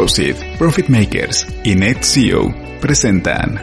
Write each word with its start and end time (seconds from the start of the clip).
Proceed, 0.00 0.34
Profit 0.56 0.88
Makers 0.88 1.46
y 1.62 1.74
NetCeo 1.74 2.54
presentan 2.80 3.60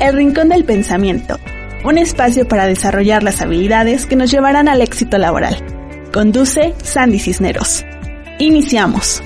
El 0.00 0.16
Rincón 0.16 0.48
del 0.48 0.64
Pensamiento, 0.64 1.38
un 1.84 1.98
espacio 1.98 2.48
para 2.48 2.64
desarrollar 2.64 3.22
las 3.22 3.42
habilidades 3.42 4.06
que 4.06 4.16
nos 4.16 4.30
llevarán 4.30 4.70
al 4.70 4.80
éxito 4.80 5.18
laboral. 5.18 5.54
Conduce 6.14 6.72
Sandy 6.82 7.18
Cisneros. 7.18 7.84
Iniciamos. 8.38 9.22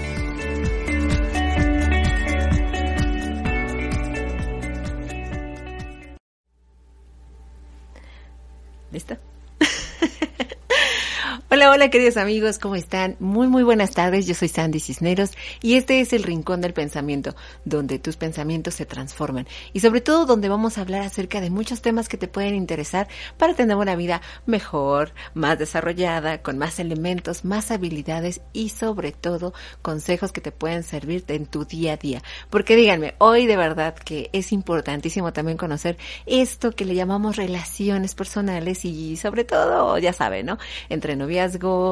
Hola, 11.73 11.89
queridos 11.89 12.17
amigos, 12.17 12.59
¿cómo 12.59 12.75
están? 12.75 13.15
Muy, 13.21 13.47
muy 13.47 13.63
buenas 13.63 13.93
tardes, 13.93 14.27
yo 14.27 14.35
soy 14.35 14.49
Sandy 14.49 14.81
Cisneros 14.81 15.31
y 15.63 15.75
este 15.75 16.01
es 16.01 16.13
el 16.13 16.25
Rincón 16.25 16.61
del 16.61 16.73
Pensamiento, 16.73 17.37
donde 17.65 18.01
tus 18.01 18.17
pensamientos 18.17 18.75
se 18.75 18.87
transforman 18.87 19.47
y 19.73 19.79
sobre 19.79 20.01
todo 20.01 20.27
donde 20.27 20.49
vamos 20.49 20.77
a 20.77 20.81
hablar 20.81 21.03
acerca 21.03 21.41
de 21.41 21.49
muchos 21.49 21.81
temas 21.81 22.09
que 22.09 22.17
te 22.17 22.27
pueden 22.27 22.57
interesar 22.57 23.07
para 23.39 23.55
tener 23.55 23.77
una 23.77 23.95
vida 23.95 24.21
mejor, 24.47 25.13
más 25.33 25.61
desarrollada, 25.61 26.43
con 26.43 26.59
más 26.59 26.81
elementos, 26.81 27.45
más 27.45 27.71
habilidades 27.71 28.41
y 28.53 28.71
sobre 28.71 29.13
todo 29.13 29.55
consejos 29.81 30.33
que 30.33 30.41
te 30.41 30.51
pueden 30.51 30.83
servir 30.83 31.25
en 31.29 31.47
tu 31.47 31.67
día 31.67 31.93
a 31.93 31.97
día. 31.97 32.21
Porque 32.51 32.75
díganme, 32.75 33.15
hoy 33.19 33.47
de 33.47 33.57
verdad 33.57 33.95
que 33.95 34.29
es 34.33 34.51
importantísimo 34.51 35.33
también 35.33 35.57
conocer 35.57 35.99
esto 36.27 36.73
que 36.73 36.85
le 36.85 36.97
llamamos 36.97 37.37
relaciones 37.37 38.17
personales 38.17 38.85
y 38.85 39.17
sobre 39.17 39.45
todo, 39.45 39.97
ya 39.99 40.13
saben, 40.13 40.47
¿no? 40.47 40.59
Entre 40.89 41.15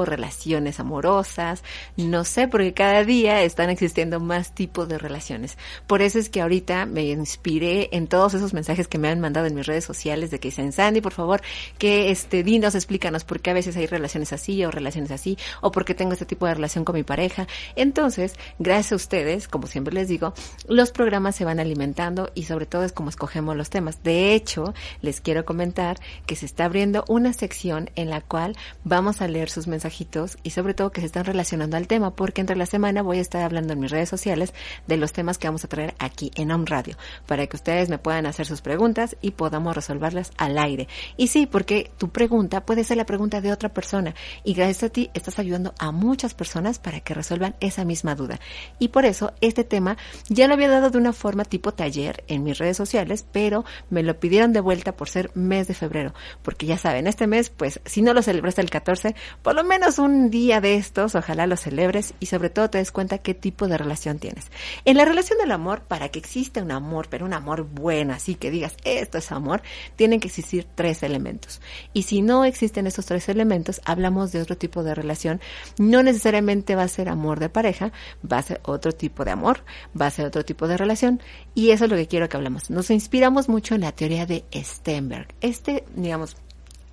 relaciones 0.04 0.81
amorosas, 0.81 1.62
no 1.97 2.25
sé, 2.25 2.48
porque 2.48 2.75
cada 2.75 3.04
día 3.04 3.43
están 3.43 3.70
existiendo 3.70 4.20
más 4.20 4.54
tipos 4.54 4.88
de 4.88 4.98
relaciones. 4.98 5.59
Por 5.87 6.03
eso 6.03 6.19
es 6.19 6.28
que 6.28 6.41
ahorita 6.41 6.87
me 6.87 7.04
inspiré 7.04 7.88
en 7.93 8.06
todos 8.06 8.34
esos 8.34 8.54
mensajes 8.54 8.88
que 8.88 8.98
me 8.98 9.09
han 9.09 9.20
mandado 9.20 9.47
en 9.47 9.54
mis 9.54 9.66
redes 9.66 9.84
sociales 9.84 10.31
de 10.31 10.41
que 10.41 10.48
dicen, 10.48 10.72
Sandy, 10.72 11.00
por 11.00 11.12
favor, 11.12 11.41
que 11.78 12.10
este, 12.10 12.43
dinos, 12.43 12.75
explícanos 12.75 13.25
por 13.25 13.41
qué 13.41 13.50
a 13.50 13.54
veces 13.54 13.76
hay 13.76 13.87
relaciones 13.87 14.32
así 14.32 14.65
o 14.65 14.70
relaciones 14.70 15.10
así, 15.10 15.38
o 15.60 15.70
por 15.70 15.84
qué 15.84 15.94
tengo 15.94 16.12
este 16.12 16.26
tipo 16.26 16.47
de 16.47 16.54
relación 16.54 16.84
con 16.84 16.94
mi 16.94 17.03
pareja. 17.03 17.47
Entonces, 17.76 18.34
gracias 18.59 18.93
a 18.93 18.97
ustedes, 18.97 19.48
como 19.48 19.66
siempre 19.66 19.94
les 19.94 20.09
digo, 20.09 20.34
los 20.69 20.91
programas 20.91 21.37
se 21.37 21.44
van 21.44 21.60
alimentando 21.60 22.31
y 22.34 22.44
sobre 22.44 22.66
todo 22.66 22.84
es 22.84 22.93
como 22.93 23.10
escogemos 23.10 23.56
los 23.56 23.70
temas. 23.70 24.03
De 24.03 24.34
hecho, 24.34 24.75
les 25.03 25.20
quiero 25.20 25.44
comentar 25.44 25.98
que 26.26 26.37
se 26.37 26.47
está 26.47 26.64
abriendo 26.64 27.04
una 27.09 27.32
sección 27.32 27.91
en 27.97 28.10
la 28.10 28.20
cual 28.20 28.56
vamos 28.84 29.20
a 29.20 29.28
leer 29.28 29.47
sus 29.50 29.66
mensajitos 29.66 30.38
y 30.42 30.50
sobre 30.50 30.75
todo 30.75 30.91
que 30.91 31.00
se 31.00 31.06
están 31.06 31.25
relacionando 31.25 31.76
al 31.76 31.86
tema, 31.86 32.14
porque 32.14 32.41
entre 32.41 32.56
la 32.56 32.66
semana 32.66 33.03
voy 33.03 33.19
a 33.19 33.20
estar 33.22 33.42
hablando 33.42 33.72
en 33.72 33.81
mis 33.81 33.91
redes 33.91 34.09
sociales 34.09 34.54
de 34.86 34.97
los 34.97 35.12
temas 35.12 35.38
que 35.38 35.48
vamos 35.48 35.64
a 35.64 35.69
traer 35.69 35.94
aquí 35.98 36.31
en 36.34 36.50
Home 36.50 36.66
Radio, 36.66 36.97
para 37.26 37.47
que 37.47 37.56
ustedes 37.56 37.88
me 37.88 37.98
puedan 37.98 38.26
hacer 38.26 38.47
sus 38.47 38.60
preguntas 38.60 39.16
y 39.20 39.32
podamos 39.32 39.75
resolverlas 39.75 40.32
al 40.37 40.58
aire. 40.58 40.88
Y 41.16 41.28
sí, 41.28 41.47
porque 41.47 41.91
tu 41.98 42.10
pregunta 42.10 42.64
puede 42.64 42.84
ser 42.84 42.97
la 42.97 43.06
pregunta 43.06 43.41
de 43.41 43.53
otra 43.53 43.69
persona 43.69 44.14
y 44.44 44.54
gracias 44.54 44.84
a 44.84 44.88
ti 44.92 45.10
estás 45.14 45.38
ayudando 45.38 45.75
a 45.78 45.92
muchas 45.92 46.34
personas 46.34 46.78
para 46.78 47.00
que 47.00 47.14
resuelvan 47.14 47.56
esa 47.60 47.84
misma 47.84 48.14
duda. 48.14 48.41
Y 48.78 48.88
por 48.88 49.04
eso 49.04 49.32
este 49.41 49.64
tema 49.64 49.97
ya 50.28 50.47
lo 50.47 50.54
había 50.54 50.69
dado 50.69 50.91
de 50.91 50.98
una 50.98 51.12
forma 51.12 51.44
tipo 51.44 51.72
taller 51.72 52.25
en 52.28 52.44
mis 52.44 52.58
redes 52.58 52.76
sociales, 52.76 53.25
pero 53.31 53.64
me 53.91 54.03
lo 54.03 54.19
pidieron 54.19 54.53
de 54.53 54.60
vuelta 54.60 54.97
por 54.97 55.08
ser 55.08 55.31
mes 55.34 55.69
de 55.69 55.75
febrero, 55.75 56.14
porque 56.42 56.66
ya 56.66 56.78
saben, 56.78 57.06
este 57.06 57.26
mes, 57.26 57.50
pues 57.50 57.81
si 57.84 58.03
no 58.03 58.14
lo 58.14 58.22
celebraste 58.22 58.60
el 58.60 58.70
14, 58.70 59.14
por 59.43 59.54
lo 59.54 59.65
menos 59.65 59.99
un 59.99 60.31
día 60.31 60.60
de 60.60 60.75
estos, 60.75 61.15
ojalá 61.15 61.47
lo 61.47 61.56
celebres 61.56 62.15
y 62.21 62.26
sobre 62.26 62.50
todo 62.50 62.71
te 62.71 62.78
des 62.78 62.93
cuenta 62.93 63.19
qué 63.19 63.34
tipo 63.34 63.69
de 63.69 63.78
relación 63.78 64.19
tienes. 64.19 64.47
En 64.84 64.97
la 64.97 65.04
relación 65.04 65.38
del 65.38 65.53
amor, 65.53 65.82
para 65.82 66.09
que 66.09 66.19
exista 66.19 66.62
un 66.62 66.71
amor, 66.71 67.09
pero 67.10 67.25
un 67.25 67.32
amor 67.32 67.65
bueno, 67.65 68.12
así 68.12 68.34
que 68.34 68.50
digas, 68.50 68.76
esto 68.84 69.19
es 69.19 69.32
amor, 69.32 69.62
tienen 69.97 70.21
que 70.21 70.28
existir 70.28 70.66
tres 70.75 71.03
elementos. 71.03 71.60
Y 71.93 72.03
si 72.03 72.22
no 72.22 72.44
existen 72.44 72.87
esos 72.87 73.06
tres 73.06 73.28
elementos, 73.28 73.81
hablamos 73.84 74.32
de 74.32 74.43
otro 74.43 74.56
tipo 74.56 74.82
de 74.82 74.94
relación. 74.94 75.41
No 75.78 76.03
necesariamente 76.03 76.75
va 76.75 76.82
a 76.82 76.88
ser 76.88 77.09
amor 77.09 77.41
de 77.41 77.49
pareja, 77.49 77.93
va 78.31 78.38
a 78.38 78.43
ser 78.43 78.60
otro 78.65 78.93
tipo 78.93 79.25
de 79.25 79.31
amor, 79.31 79.65
va 79.99 80.06
a 80.06 80.10
ser 80.10 80.26
otro 80.26 80.44
tipo 80.44 80.69
de 80.69 80.76
relación. 80.76 81.20
Y 81.55 81.70
eso 81.70 81.84
es 81.84 81.91
lo 81.91 81.97
que 81.97 82.09
quiero 82.09 82.28
que 82.28 82.37
hablemos. 82.37 82.70
Nos 82.70 82.91
inspiramos 82.91 83.49
mucho 83.49 83.75
en 83.75 83.82
la 83.82 83.93
teoría 83.93 84.26
de 84.26 84.44
Stenberg. 84.55 85.28
Este, 85.41 85.84
digamos, 85.94 86.37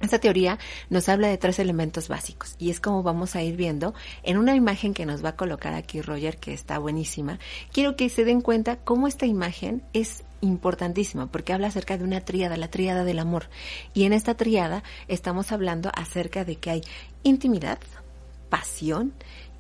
esta 0.02 0.20
teoría 0.20 0.60
nos 0.90 1.10
habla 1.10 1.28
de 1.30 1.38
tres 1.38 1.58
elementos 1.60 2.10
básicos 2.10 2.56
y 2.60 2.70
es 2.70 2.80
como 2.80 3.02
vamos 3.02 3.36
a 3.36 3.44
ir 3.44 3.56
viendo 3.56 3.94
en 4.24 4.38
una 4.38 4.56
imagen 4.56 4.94
que 4.94 5.06
nos 5.06 5.24
va 5.24 5.30
a 5.30 5.36
colocar 5.36 5.74
aquí 5.74 6.02
Roger, 6.02 6.38
que 6.38 6.54
está 6.54 6.78
buenísima. 6.80 7.40
Quiero 7.72 7.96
que 7.96 8.10
se 8.10 8.26
den 8.26 8.42
cuenta 8.42 8.78
cómo 8.78 9.08
esta 9.08 9.26
imagen 9.26 9.84
es 9.94 10.24
importantísima 10.42 11.28
porque 11.28 11.54
habla 11.54 11.68
acerca 11.68 11.98
de 11.98 12.04
una 12.04 12.22
tríada, 12.22 12.58
la 12.58 12.70
tríada 12.70 13.04
del 13.04 13.20
amor. 13.20 13.50
Y 13.94 14.04
en 14.04 14.14
esta 14.14 14.36
tríada 14.36 14.84
estamos 15.08 15.52
hablando 15.52 15.90
acerca 15.96 16.44
de 16.44 16.58
que 16.58 16.70
hay 16.70 16.82
intimidad, 17.24 17.80
pasión 18.50 19.14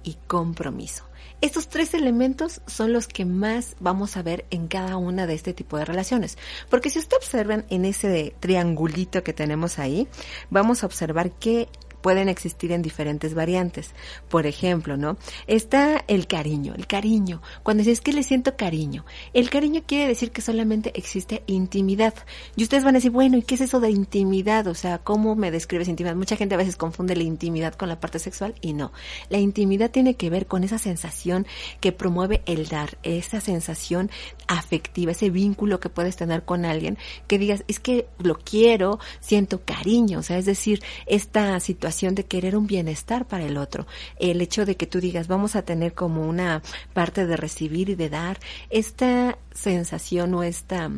y 0.03 0.17
compromiso. 0.27 1.05
Estos 1.41 1.67
tres 1.67 1.93
elementos 1.93 2.61
son 2.65 2.93
los 2.93 3.07
que 3.07 3.25
más 3.25 3.75
vamos 3.79 4.17
a 4.17 4.23
ver 4.23 4.45
en 4.49 4.67
cada 4.67 4.97
una 4.97 5.27
de 5.27 5.33
este 5.33 5.53
tipo 5.53 5.77
de 5.77 5.85
relaciones. 5.85 6.37
Porque 6.69 6.89
si 6.89 6.99
usted 6.99 7.17
observan 7.17 7.65
en 7.69 7.85
ese 7.85 8.35
triangulito 8.39 9.23
que 9.23 9.33
tenemos 9.33 9.77
ahí, 9.77 10.07
vamos 10.49 10.83
a 10.83 10.85
observar 10.85 11.31
que 11.31 11.69
pueden 12.05 12.29
existir 12.29 12.71
en 12.71 12.83
diferentes 12.83 13.33
variantes. 13.33 13.89
Por 14.29 14.45
ejemplo, 14.45 14.95
¿no? 14.95 15.17
Está 15.47 16.05
el 16.07 16.27
cariño, 16.27 16.75
el 16.77 16.85
cariño. 16.85 17.41
Cuando 17.63 17.81
dices 17.81 17.99
que 17.99 18.13
le 18.13 18.21
siento 18.21 18.55
cariño, 18.55 19.05
el 19.33 19.49
cariño 19.49 19.81
quiere 19.87 20.07
decir 20.07 20.29
que 20.29 20.43
solamente 20.43 20.91
existe 20.93 21.41
intimidad. 21.47 22.13
Y 22.55 22.61
ustedes 22.61 22.83
van 22.83 22.93
a 22.93 22.99
decir, 22.99 23.09
bueno, 23.09 23.37
¿y 23.37 23.41
qué 23.41 23.55
es 23.55 23.61
eso 23.61 23.79
de 23.79 23.89
intimidad? 23.89 24.67
O 24.67 24.75
sea, 24.75 24.99
¿cómo 24.99 25.35
me 25.35 25.49
describes 25.49 25.87
intimidad? 25.87 26.15
Mucha 26.15 26.35
gente 26.35 26.53
a 26.53 26.59
veces 26.59 26.75
confunde 26.75 27.15
la 27.15 27.23
intimidad 27.23 27.73
con 27.73 27.89
la 27.89 27.99
parte 27.99 28.19
sexual 28.19 28.53
y 28.61 28.73
no. 28.73 28.91
La 29.29 29.39
intimidad 29.39 29.89
tiene 29.89 30.13
que 30.13 30.29
ver 30.29 30.45
con 30.45 30.63
esa 30.63 30.77
sensación 30.77 31.47
que 31.79 31.91
promueve 31.91 32.43
el 32.45 32.67
dar, 32.67 32.99
esa 33.01 33.41
sensación 33.41 34.11
afectiva, 34.45 35.13
ese 35.13 35.31
vínculo 35.31 35.79
que 35.79 35.89
puedes 35.89 36.17
tener 36.17 36.45
con 36.45 36.65
alguien, 36.65 36.99
que 37.25 37.39
digas, 37.39 37.63
es 37.67 37.79
que 37.79 38.07
lo 38.19 38.37
quiero, 38.37 38.99
siento 39.21 39.65
cariño, 39.65 40.19
o 40.19 40.21
sea, 40.21 40.37
es 40.37 40.45
decir, 40.45 40.83
esta 41.07 41.59
situación 41.59 41.94
de 42.01 42.25
querer 42.25 42.57
un 42.57 42.67
bienestar 42.67 43.25
para 43.25 43.45
el 43.45 43.57
otro. 43.57 43.87
El 44.19 44.41
hecho 44.41 44.65
de 44.65 44.75
que 44.75 44.85
tú 44.85 44.99
digas, 44.99 45.27
vamos 45.27 45.55
a 45.55 45.61
tener 45.61 45.93
como 45.93 46.27
una 46.27 46.61
parte 46.93 47.25
de 47.25 47.37
recibir 47.37 47.89
y 47.89 47.95
de 47.95 48.09
dar, 48.09 48.39
esta 48.69 49.37
sensación 49.53 50.33
o 50.33 50.43
esta, 50.43 50.91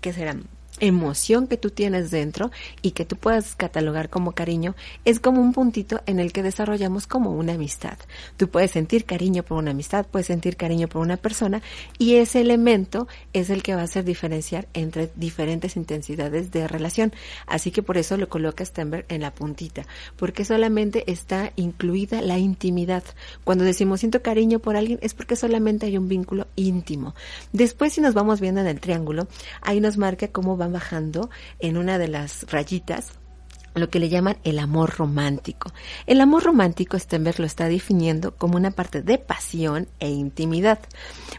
¿qué 0.00 0.12
será? 0.12 0.36
Emoción 0.80 1.46
que 1.46 1.56
tú 1.56 1.70
tienes 1.70 2.10
dentro 2.10 2.50
y 2.80 2.92
que 2.92 3.04
tú 3.04 3.16
puedas 3.16 3.54
catalogar 3.54 4.08
como 4.08 4.32
cariño 4.32 4.74
es 5.04 5.20
como 5.20 5.40
un 5.40 5.52
puntito 5.52 6.00
en 6.06 6.18
el 6.18 6.32
que 6.32 6.42
desarrollamos 6.42 7.06
como 7.06 7.30
una 7.30 7.54
amistad. 7.54 7.98
Tú 8.36 8.48
puedes 8.48 8.70
sentir 8.70 9.04
cariño 9.04 9.42
por 9.42 9.58
una 9.58 9.72
amistad, 9.72 10.06
puedes 10.10 10.26
sentir 10.26 10.56
cariño 10.56 10.88
por 10.88 11.02
una 11.02 11.16
persona 11.16 11.62
y 11.98 12.16
ese 12.16 12.40
elemento 12.40 13.06
es 13.32 13.50
el 13.50 13.62
que 13.62 13.74
va 13.74 13.82
a 13.82 13.84
hacer 13.84 14.04
diferenciar 14.04 14.68
entre 14.74 15.10
diferentes 15.14 15.76
intensidades 15.76 16.50
de 16.50 16.66
relación. 16.66 17.12
Así 17.46 17.70
que 17.70 17.82
por 17.82 17.98
eso 17.98 18.16
lo 18.16 18.28
coloca 18.28 18.64
Stenberg 18.64 19.06
en 19.08 19.20
la 19.20 19.32
puntita, 19.32 19.86
porque 20.16 20.44
solamente 20.44 21.10
está 21.10 21.52
incluida 21.56 22.22
la 22.22 22.38
intimidad. 22.38 23.04
Cuando 23.44 23.64
decimos 23.64 24.00
siento 24.00 24.22
cariño 24.22 24.58
por 24.58 24.76
alguien 24.76 24.98
es 25.02 25.14
porque 25.14 25.36
solamente 25.36 25.86
hay 25.86 25.98
un 25.98 26.08
vínculo 26.08 26.46
íntimo. 26.56 27.14
Después 27.52 27.92
si 27.92 28.00
nos 28.00 28.14
vamos 28.14 28.40
viendo 28.40 28.60
en 28.60 28.66
el 28.66 28.80
triángulo, 28.80 29.28
ahí 29.60 29.80
nos 29.80 29.96
marca 29.96 30.28
cómo 30.28 30.56
vamos 30.62 30.74
bajando 30.74 31.30
en 31.58 31.76
una 31.76 31.98
de 31.98 32.08
las 32.08 32.46
rayitas 32.50 33.12
lo 33.74 33.88
que 33.88 33.98
le 33.98 34.08
llaman 34.08 34.36
el 34.44 34.58
amor 34.58 34.94
romántico. 34.96 35.72
El 36.06 36.20
amor 36.20 36.44
romántico, 36.44 36.98
Stenberg 36.98 37.40
lo 37.40 37.46
está 37.46 37.68
definiendo 37.68 38.34
como 38.36 38.56
una 38.56 38.70
parte 38.70 39.02
de 39.02 39.18
pasión 39.18 39.88
e 39.98 40.10
intimidad. 40.10 40.80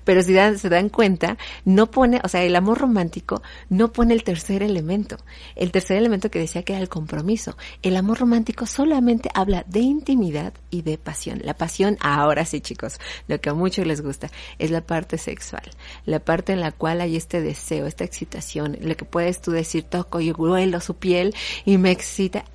Pero 0.03 0.21
si 0.21 0.33
se 0.33 0.69
dan 0.69 0.89
cuenta, 0.89 1.38
no 1.65 1.91
pone, 1.91 2.19
o 2.24 2.27
sea, 2.27 2.44
el 2.44 2.56
amor 2.56 2.80
romántico 2.80 3.41
no 3.69 3.91
pone 3.91 4.13
el 4.13 4.24
tercer 4.24 4.63
elemento. 4.63 5.18
El 5.56 5.71
tercer 5.71 5.97
elemento 5.97 6.31
que 6.31 6.39
decía 6.39 6.63
que 6.63 6.74
era 6.74 6.81
el 6.81 6.89
compromiso. 6.89 7.57
El 7.81 7.95
amor 7.95 8.19
romántico 8.19 8.65
solamente 8.65 9.30
habla 9.33 9.63
de 9.68 9.80
intimidad 9.80 10.53
y 10.69 10.81
de 10.81 10.97
pasión. 10.97 11.41
La 11.44 11.53
pasión, 11.56 11.97
ahora 12.01 12.45
sí 12.45 12.62
chicos, 12.62 13.00
lo 13.27 13.39
que 13.39 13.50
a 13.50 13.53
muchos 13.53 13.85
les 13.85 14.01
gusta, 14.01 14.30
es 14.59 14.71
la 14.71 14.81
parte 14.81 15.18
sexual. 15.18 15.63
La 16.06 16.19
parte 16.19 16.53
en 16.53 16.62
la 16.62 16.71
cual 16.71 17.01
hay 17.01 17.15
este 17.15 17.41
deseo, 17.41 17.85
esta 17.85 18.03
excitación, 18.03 18.77
lo 18.81 18.95
que 18.95 19.06
puedes 19.06 19.41
tú 19.41 19.51
decir, 19.51 19.83
toco 19.83 20.19
y 20.19 20.31
huelo 20.31 20.80
su 20.80 20.95
piel 20.95 21.35
y 21.65 21.77
me 21.77 21.91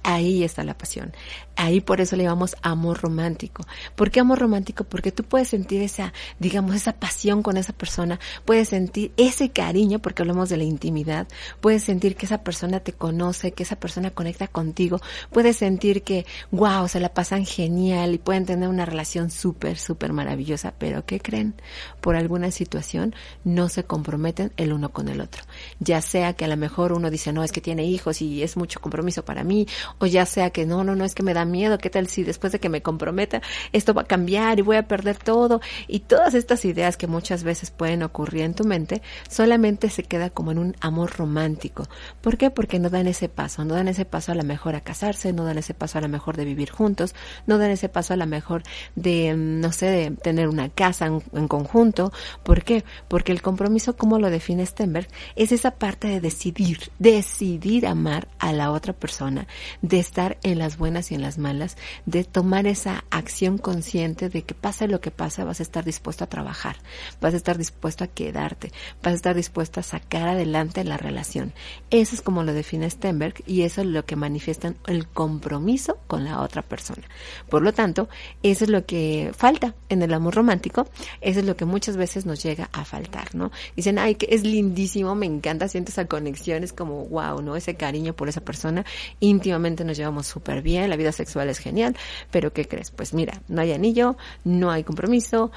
ahí 0.02 0.44
está 0.44 0.64
la 0.64 0.76
pasión. 0.76 1.12
Ahí 1.60 1.80
por 1.80 2.00
eso 2.00 2.14
le 2.14 2.22
llamamos 2.22 2.54
amor 2.62 3.00
romántico. 3.00 3.66
¿Por 3.96 4.12
qué 4.12 4.20
amor 4.20 4.38
romántico? 4.38 4.84
Porque 4.84 5.10
tú 5.10 5.24
puedes 5.24 5.48
sentir 5.48 5.82
esa, 5.82 6.12
digamos, 6.38 6.76
esa 6.76 6.92
pasión 6.92 7.42
con 7.42 7.56
esa 7.56 7.72
persona, 7.72 8.20
puedes 8.44 8.68
sentir 8.68 9.10
ese 9.16 9.50
cariño, 9.50 9.98
porque 9.98 10.22
hablamos 10.22 10.50
de 10.50 10.56
la 10.56 10.62
intimidad, 10.62 11.26
puedes 11.60 11.82
sentir 11.82 12.14
que 12.14 12.26
esa 12.26 12.44
persona 12.44 12.78
te 12.78 12.92
conoce, 12.92 13.50
que 13.50 13.64
esa 13.64 13.74
persona 13.74 14.12
conecta 14.12 14.46
contigo, 14.46 15.00
puedes 15.32 15.56
sentir 15.56 16.04
que, 16.04 16.26
wow, 16.52 16.86
se 16.86 17.00
la 17.00 17.12
pasan 17.12 17.44
genial 17.44 18.14
y 18.14 18.18
pueden 18.18 18.46
tener 18.46 18.68
una 18.68 18.84
relación 18.84 19.28
súper, 19.32 19.78
súper 19.78 20.12
maravillosa, 20.12 20.74
pero 20.78 21.04
¿qué 21.06 21.18
creen? 21.18 21.54
Por 22.00 22.14
alguna 22.14 22.52
situación 22.52 23.16
no 23.42 23.68
se 23.68 23.82
comprometen 23.82 24.52
el 24.58 24.72
uno 24.72 24.90
con 24.90 25.08
el 25.08 25.20
otro. 25.20 25.42
Ya 25.80 26.02
sea 26.02 26.34
que 26.34 26.44
a 26.44 26.48
lo 26.48 26.56
mejor 26.56 26.92
uno 26.92 27.10
dice, 27.10 27.32
no, 27.32 27.42
es 27.42 27.50
que 27.50 27.60
tiene 27.60 27.82
hijos 27.82 28.22
y 28.22 28.44
es 28.44 28.56
mucho 28.56 28.80
compromiso 28.80 29.24
para 29.24 29.42
mí, 29.42 29.66
o 29.98 30.06
ya 30.06 30.24
sea 30.24 30.50
que 30.50 30.64
no, 30.64 30.84
no, 30.84 30.94
no, 30.94 31.04
es 31.04 31.16
que 31.16 31.24
me 31.24 31.34
da 31.34 31.47
miedo, 31.48 31.78
¿qué 31.78 31.90
tal 31.90 32.06
si 32.06 32.22
después 32.22 32.52
de 32.52 32.60
que 32.60 32.68
me 32.68 32.82
comprometa 32.82 33.42
esto 33.72 33.94
va 33.94 34.02
a 34.02 34.06
cambiar 34.06 34.58
y 34.58 34.62
voy 34.62 34.76
a 34.76 34.86
perder 34.86 35.16
todo? 35.16 35.60
Y 35.86 36.00
todas 36.00 36.34
estas 36.34 36.64
ideas 36.64 36.96
que 36.96 37.06
muchas 37.06 37.42
veces 37.42 37.70
pueden 37.70 38.02
ocurrir 38.02 38.42
en 38.42 38.54
tu 38.54 38.64
mente, 38.64 39.02
solamente 39.28 39.90
se 39.90 40.04
queda 40.04 40.30
como 40.30 40.52
en 40.52 40.58
un 40.58 40.76
amor 40.80 41.16
romántico. 41.16 41.88
¿Por 42.20 42.36
qué? 42.36 42.50
Porque 42.50 42.78
no 42.78 42.90
dan 42.90 43.06
ese 43.06 43.28
paso, 43.28 43.64
no 43.64 43.74
dan 43.74 43.88
ese 43.88 44.04
paso 44.04 44.32
a 44.32 44.34
la 44.34 44.42
mejor 44.42 44.74
a 44.74 44.80
casarse, 44.80 45.32
no 45.32 45.44
dan 45.44 45.58
ese 45.58 45.74
paso 45.74 45.98
a 45.98 46.00
la 46.00 46.08
mejor 46.08 46.36
de 46.36 46.44
vivir 46.44 46.70
juntos, 46.70 47.14
no 47.46 47.58
dan 47.58 47.70
ese 47.70 47.88
paso 47.88 48.14
a 48.14 48.16
la 48.16 48.26
mejor 48.26 48.62
de, 48.94 49.34
mm, 49.34 49.60
no 49.60 49.72
sé, 49.72 49.86
de 49.86 50.10
tener 50.10 50.48
una 50.48 50.68
casa 50.68 51.06
en, 51.06 51.22
en 51.32 51.48
conjunto. 51.48 52.12
¿Por 52.42 52.64
qué? 52.64 52.84
Porque 53.08 53.32
el 53.32 53.42
compromiso, 53.42 53.96
como 53.96 54.18
lo 54.18 54.30
define 54.30 54.64
Stenberg, 54.66 55.08
es 55.36 55.52
esa 55.52 55.72
parte 55.72 56.08
de 56.08 56.20
decidir, 56.20 56.90
decidir 56.98 57.86
amar 57.86 58.28
a 58.38 58.52
la 58.52 58.70
otra 58.70 58.92
persona 58.92 59.46
de 59.82 59.98
estar 59.98 60.38
en 60.42 60.58
las 60.58 60.76
buenas 60.76 61.10
y 61.10 61.14
en 61.14 61.22
las 61.22 61.37
malas, 61.38 61.76
de 62.06 62.24
tomar 62.24 62.66
esa 62.66 63.04
acción 63.10 63.58
consciente 63.58 64.28
de 64.28 64.42
que 64.42 64.54
pase 64.54 64.88
lo 64.88 65.00
que 65.00 65.10
pase, 65.10 65.44
vas 65.44 65.60
a 65.60 65.62
estar 65.62 65.84
dispuesto 65.84 66.24
a 66.24 66.28
trabajar, 66.28 66.76
vas 67.20 67.34
a 67.34 67.36
estar 67.36 67.56
dispuesto 67.56 68.04
a 68.04 68.08
quedarte, 68.08 68.72
vas 69.02 69.12
a 69.12 69.16
estar 69.16 69.36
dispuesto 69.36 69.80
a 69.80 69.82
sacar 69.82 70.28
adelante 70.28 70.84
la 70.84 70.96
relación. 70.96 71.52
Eso 71.90 72.14
es 72.14 72.22
como 72.22 72.42
lo 72.42 72.52
define 72.52 72.90
Stenberg 72.90 73.42
y 73.46 73.62
eso 73.62 73.82
es 73.82 73.86
lo 73.86 74.04
que 74.04 74.16
manifiestan 74.16 74.76
el 74.86 75.06
compromiso 75.06 75.98
con 76.06 76.24
la 76.24 76.40
otra 76.40 76.62
persona. 76.62 77.02
Por 77.48 77.62
lo 77.62 77.72
tanto, 77.72 78.08
eso 78.42 78.64
es 78.64 78.70
lo 78.70 78.84
que 78.84 79.32
falta 79.36 79.74
en 79.88 80.02
el 80.02 80.12
amor 80.12 80.34
romántico, 80.34 80.88
eso 81.20 81.40
es 81.40 81.46
lo 81.46 81.56
que 81.56 81.64
muchas 81.64 81.96
veces 81.96 82.26
nos 82.26 82.42
llega 82.42 82.68
a 82.72 82.84
faltar, 82.84 83.34
¿no? 83.34 83.50
Dicen, 83.76 83.98
ay, 83.98 84.16
que 84.16 84.28
es 84.30 84.42
lindísimo, 84.42 85.14
me 85.14 85.26
encanta, 85.26 85.68
siento 85.68 85.92
esa 85.92 86.06
conexión, 86.06 86.64
es 86.64 86.72
como, 86.72 87.06
wow, 87.06 87.40
¿no? 87.42 87.56
Ese 87.56 87.76
cariño 87.76 88.14
por 88.14 88.28
esa 88.28 88.40
persona 88.40 88.84
íntimamente 89.20 89.84
nos 89.84 89.96
llevamos 89.96 90.26
súper 90.26 90.62
bien, 90.62 90.90
la 90.90 90.96
vida 90.96 91.12
sexual 91.12 91.27
es 91.36 91.58
genial, 91.58 91.96
pero 92.30 92.52
¿qué 92.52 92.66
crees? 92.66 92.90
Pues 92.90 93.14
mira, 93.14 93.40
no 93.48 93.60
hay 93.60 93.72
anillo, 93.72 94.16
no 94.44 94.70
hay 94.70 94.84
compromiso, 94.84 95.50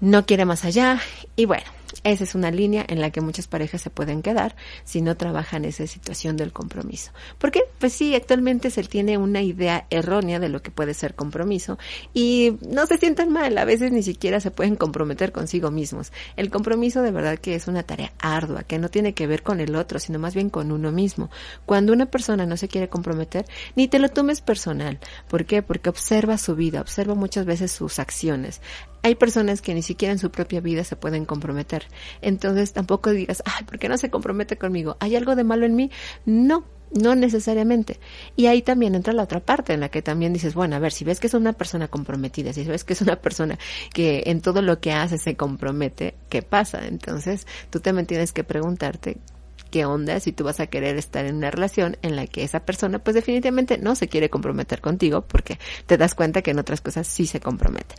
no 0.00 0.26
quiere 0.26 0.44
más 0.44 0.64
allá 0.64 1.00
y 1.36 1.44
bueno, 1.44 1.64
esa 2.04 2.24
es 2.24 2.34
una 2.34 2.50
línea 2.50 2.84
en 2.88 3.00
la 3.00 3.10
que 3.10 3.20
muchas 3.20 3.46
parejas 3.46 3.82
se 3.82 3.90
pueden 3.90 4.22
quedar 4.22 4.56
si 4.84 5.02
no 5.02 5.16
trabajan 5.16 5.64
esa 5.64 5.86
situación 5.86 6.36
del 6.36 6.52
compromiso. 6.52 7.12
¿Por 7.38 7.50
qué? 7.50 7.62
Pues 7.78 7.92
sí, 7.92 8.14
actualmente 8.14 8.70
se 8.70 8.82
tiene 8.82 9.18
una 9.18 9.42
idea 9.42 9.86
errónea 9.90 10.38
de 10.38 10.48
lo 10.48 10.62
que 10.62 10.70
puede 10.70 10.94
ser 10.94 11.14
compromiso 11.14 11.78
y 12.14 12.56
no 12.68 12.86
se 12.86 12.98
sientan 12.98 13.30
mal, 13.32 13.56
a 13.58 13.64
veces 13.64 13.92
ni 13.92 14.02
siquiera 14.02 14.40
se 14.40 14.50
pueden 14.50 14.76
comprometer 14.76 15.32
consigo 15.32 15.70
mismos. 15.70 16.12
El 16.36 16.50
compromiso 16.50 17.02
de 17.02 17.10
verdad 17.10 17.38
que 17.38 17.54
es 17.54 17.68
una 17.68 17.82
tarea 17.82 18.12
ardua, 18.18 18.62
que 18.64 18.78
no 18.78 18.88
tiene 18.88 19.14
que 19.14 19.26
ver 19.26 19.42
con 19.42 19.60
el 19.60 19.76
otro, 19.76 19.98
sino 19.98 20.18
más 20.18 20.34
bien 20.34 20.50
con 20.50 20.72
uno 20.72 20.92
mismo. 20.92 21.30
Cuando 21.66 21.92
una 21.92 22.06
persona 22.06 22.46
no 22.46 22.56
se 22.56 22.68
quiere 22.68 22.88
comprometer, 22.88 23.46
ni 23.76 23.88
te 23.88 23.98
lo 23.98 24.08
tomes 24.08 24.40
personal. 24.40 24.98
¿Por 25.28 25.44
qué? 25.44 25.62
Porque 25.62 25.90
observa 25.90 26.38
su 26.38 26.54
vida, 26.54 26.80
observa 26.80 27.14
muchas 27.14 27.46
veces 27.46 27.72
sus 27.72 27.98
acciones. 27.98 28.60
Hay 29.02 29.14
personas 29.16 29.62
que 29.62 29.74
ni 29.74 29.82
siquiera 29.82 30.12
en 30.12 30.18
su 30.18 30.30
propia 30.30 30.60
vida 30.60 30.84
se 30.84 30.96
pueden 30.96 31.24
comprometer. 31.24 31.86
Entonces 32.20 32.72
tampoco 32.72 33.10
digas, 33.10 33.42
ay, 33.44 33.64
¿por 33.64 33.78
qué 33.78 33.88
no 33.88 33.98
se 33.98 34.10
compromete 34.10 34.56
conmigo? 34.56 34.96
¿Hay 35.00 35.16
algo 35.16 35.34
de 35.34 35.44
malo 35.44 35.66
en 35.66 35.74
mí? 35.74 35.90
No, 36.24 36.64
no 36.92 37.14
necesariamente. 37.14 37.98
Y 38.36 38.46
ahí 38.46 38.62
también 38.62 38.94
entra 38.94 39.12
la 39.12 39.24
otra 39.24 39.40
parte 39.40 39.72
en 39.72 39.80
la 39.80 39.88
que 39.88 40.02
también 40.02 40.32
dices, 40.32 40.54
bueno, 40.54 40.76
a 40.76 40.78
ver, 40.78 40.92
si 40.92 41.04
ves 41.04 41.20
que 41.20 41.26
es 41.26 41.34
una 41.34 41.52
persona 41.52 41.88
comprometida, 41.88 42.52
si 42.52 42.64
ves 42.64 42.84
que 42.84 42.92
es 42.92 43.02
una 43.02 43.16
persona 43.16 43.58
que 43.92 44.24
en 44.26 44.40
todo 44.40 44.62
lo 44.62 44.80
que 44.80 44.92
hace 44.92 45.18
se 45.18 45.36
compromete, 45.36 46.14
¿qué 46.28 46.42
pasa? 46.42 46.86
Entonces 46.86 47.46
tú 47.70 47.80
también 47.80 48.06
tienes 48.06 48.32
que 48.32 48.44
preguntarte 48.44 49.18
qué 49.72 49.86
onda 49.86 50.20
si 50.20 50.32
tú 50.32 50.44
vas 50.44 50.60
a 50.60 50.66
querer 50.68 50.96
estar 50.98 51.24
en 51.24 51.34
una 51.36 51.50
relación 51.50 51.96
en 52.02 52.14
la 52.14 52.26
que 52.26 52.44
esa 52.44 52.60
persona 52.60 52.98
pues 53.00 53.14
definitivamente 53.14 53.78
no 53.78 53.96
se 53.96 54.06
quiere 54.06 54.28
comprometer 54.28 54.82
contigo 54.82 55.22
porque 55.22 55.58
te 55.86 55.96
das 55.96 56.14
cuenta 56.14 56.42
que 56.42 56.52
en 56.52 56.58
otras 56.58 56.82
cosas 56.82 57.06
sí 57.06 57.26
se 57.26 57.40
compromete. 57.40 57.94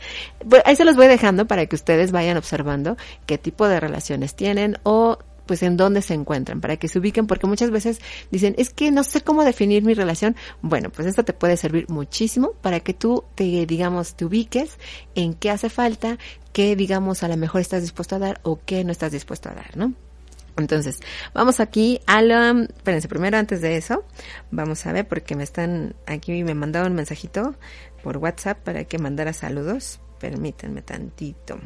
ahí 0.64 0.76
se 0.76 0.84
los 0.84 0.96
voy 0.96 1.08
dejando 1.08 1.46
para 1.46 1.66
que 1.66 1.74
ustedes 1.74 2.12
vayan 2.12 2.36
observando 2.36 2.96
qué 3.26 3.38
tipo 3.38 3.66
de 3.66 3.80
relaciones 3.80 4.36
tienen 4.36 4.78
o 4.84 5.18
pues 5.46 5.62
en 5.62 5.76
dónde 5.76 6.00
se 6.00 6.14
encuentran, 6.14 6.62
para 6.62 6.78
que 6.78 6.88
se 6.88 6.98
ubiquen, 6.98 7.26
porque 7.26 7.46
muchas 7.46 7.70
veces 7.70 8.00
dicen, 8.30 8.54
es 8.56 8.70
que 8.70 8.90
no 8.90 9.04
sé 9.04 9.20
cómo 9.20 9.44
definir 9.44 9.82
mi 9.82 9.92
relación. 9.92 10.36
Bueno, 10.62 10.88
pues 10.88 11.06
esto 11.06 11.22
te 11.22 11.34
puede 11.34 11.58
servir 11.58 11.90
muchísimo 11.90 12.52
para 12.62 12.80
que 12.80 12.94
tú 12.94 13.24
te, 13.34 13.66
digamos, 13.66 14.14
te 14.14 14.24
ubiques 14.24 14.78
en 15.14 15.34
qué 15.34 15.50
hace 15.50 15.68
falta, 15.68 16.16
qué, 16.54 16.76
digamos, 16.76 17.22
a 17.22 17.28
lo 17.28 17.36
mejor 17.36 17.60
estás 17.60 17.82
dispuesto 17.82 18.16
a 18.16 18.20
dar 18.20 18.40
o 18.42 18.58
qué 18.64 18.84
no 18.84 18.92
estás 18.92 19.12
dispuesto 19.12 19.50
a 19.50 19.54
dar, 19.54 19.76
¿no? 19.76 19.92
Entonces, 20.56 21.00
vamos 21.32 21.60
aquí 21.60 22.00
a 22.06 22.22
la, 22.22 22.66
espérense, 22.76 23.08
primero 23.08 23.36
antes 23.36 23.60
de 23.60 23.76
eso, 23.76 24.04
vamos 24.50 24.86
a 24.86 24.92
ver 24.92 25.08
porque 25.08 25.34
me 25.34 25.42
están, 25.42 25.96
aquí 26.06 26.44
me 26.44 26.54
mandaron 26.54 26.92
un 26.92 26.96
mensajito 26.96 27.56
por 28.02 28.18
WhatsApp 28.18 28.58
para 28.58 28.84
que 28.84 28.98
mandara 28.98 29.32
saludos. 29.32 30.00
Permítanme 30.20 30.80
tantito, 30.80 31.58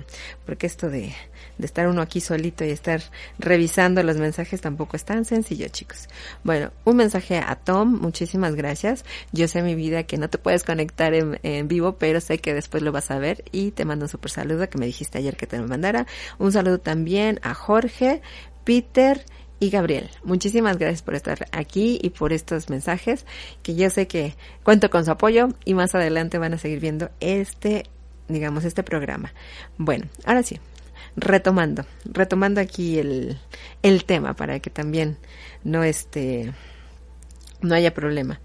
porque 0.45 0.67
esto 0.67 0.89
de, 0.91 1.15
de 1.59 1.67
estar 1.67 1.87
uno 1.87 2.03
aquí 2.03 2.21
solito 2.21 2.65
y 2.65 2.71
estar 2.71 3.01
revisando 3.39 4.03
los 4.03 4.17
mensajes 4.17 4.61
tampoco 4.61 4.97
es 4.97 5.05
tan 5.05 5.25
sencillo, 5.25 5.69
chicos. 5.69 6.09
Bueno, 6.43 6.73
un 6.85 6.97
mensaje 6.97 7.39
a 7.39 7.55
Tom, 7.55 8.01
muchísimas 8.01 8.57
gracias. 8.57 9.05
Yo 9.33 9.47
sé 9.47 9.63
mi 9.63 9.77
vida 9.77 10.05
que 10.05 10.17
no 10.17 10.29
te 10.29 10.39
puedes 10.39 10.65
conectar 10.65 11.15
en, 11.15 11.39
en 11.45 11.69
vivo, 11.69 11.99
pero 11.99 12.21
sé 12.21 12.39
que 12.39 12.53
después 12.53 12.83
lo 12.83 12.91
vas 12.91 13.13
a 13.13 13.21
ver 13.21 13.45
y 13.53 13.71
te 13.71 13.85
mando 13.85 14.07
un 14.07 14.09
super 14.09 14.31
saludo 14.31 14.69
que 14.69 14.79
me 14.79 14.87
dijiste 14.87 15.19
ayer 15.19 15.37
que 15.37 15.47
te 15.47 15.59
lo 15.59 15.69
mandara. 15.69 16.07
Un 16.39 16.51
saludo 16.51 16.79
también 16.79 17.39
a 17.43 17.55
Jorge, 17.55 18.23
Peter 18.69 19.25
y 19.61 19.71
Gabriel. 19.71 20.11
Muchísimas 20.25 20.77
gracias 20.77 21.01
por 21.01 21.15
estar 21.15 21.47
aquí 21.53 21.99
y 22.03 22.11
por 22.11 22.35
estos 22.35 22.69
mensajes 22.69 23.25
que 23.63 23.75
yo 23.75 23.89
sé 23.89 24.07
que 24.07 24.35
cuento 24.63 24.91
con 24.91 25.07
su 25.07 25.11
apoyo 25.11 25.49
y 25.65 25.73
más 25.73 25.95
adelante 25.95 26.37
van 26.37 26.53
a 26.53 26.59
seguir 26.59 26.79
viendo 26.79 27.09
este, 27.19 27.85
digamos, 28.29 28.67
este 28.67 28.83
programa. 28.83 29.33
Bueno, 29.79 30.05
ahora 30.27 30.43
sí, 30.43 30.61
retomando, 31.17 31.87
retomando 32.05 32.61
aquí 32.61 32.99
el, 32.99 33.39
el 33.83 34.05
tema 34.05 34.35
para 34.35 34.61
que 34.61 34.69
también 34.69 35.17
no 35.65 35.83
este, 35.83 36.53
no 37.63 37.75
haya 37.75 37.95
problema. 37.95 38.39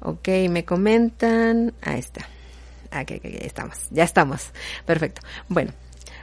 Ok, 0.00 0.28
me 0.50 0.66
comentan, 0.66 1.72
ahí 1.80 1.98
está. 1.98 2.28
Aquí, 2.90 3.14
aquí, 3.14 3.38
estamos, 3.40 3.86
ya 3.90 4.04
estamos. 4.04 4.50
Perfecto. 4.84 5.22
Bueno, 5.48 5.72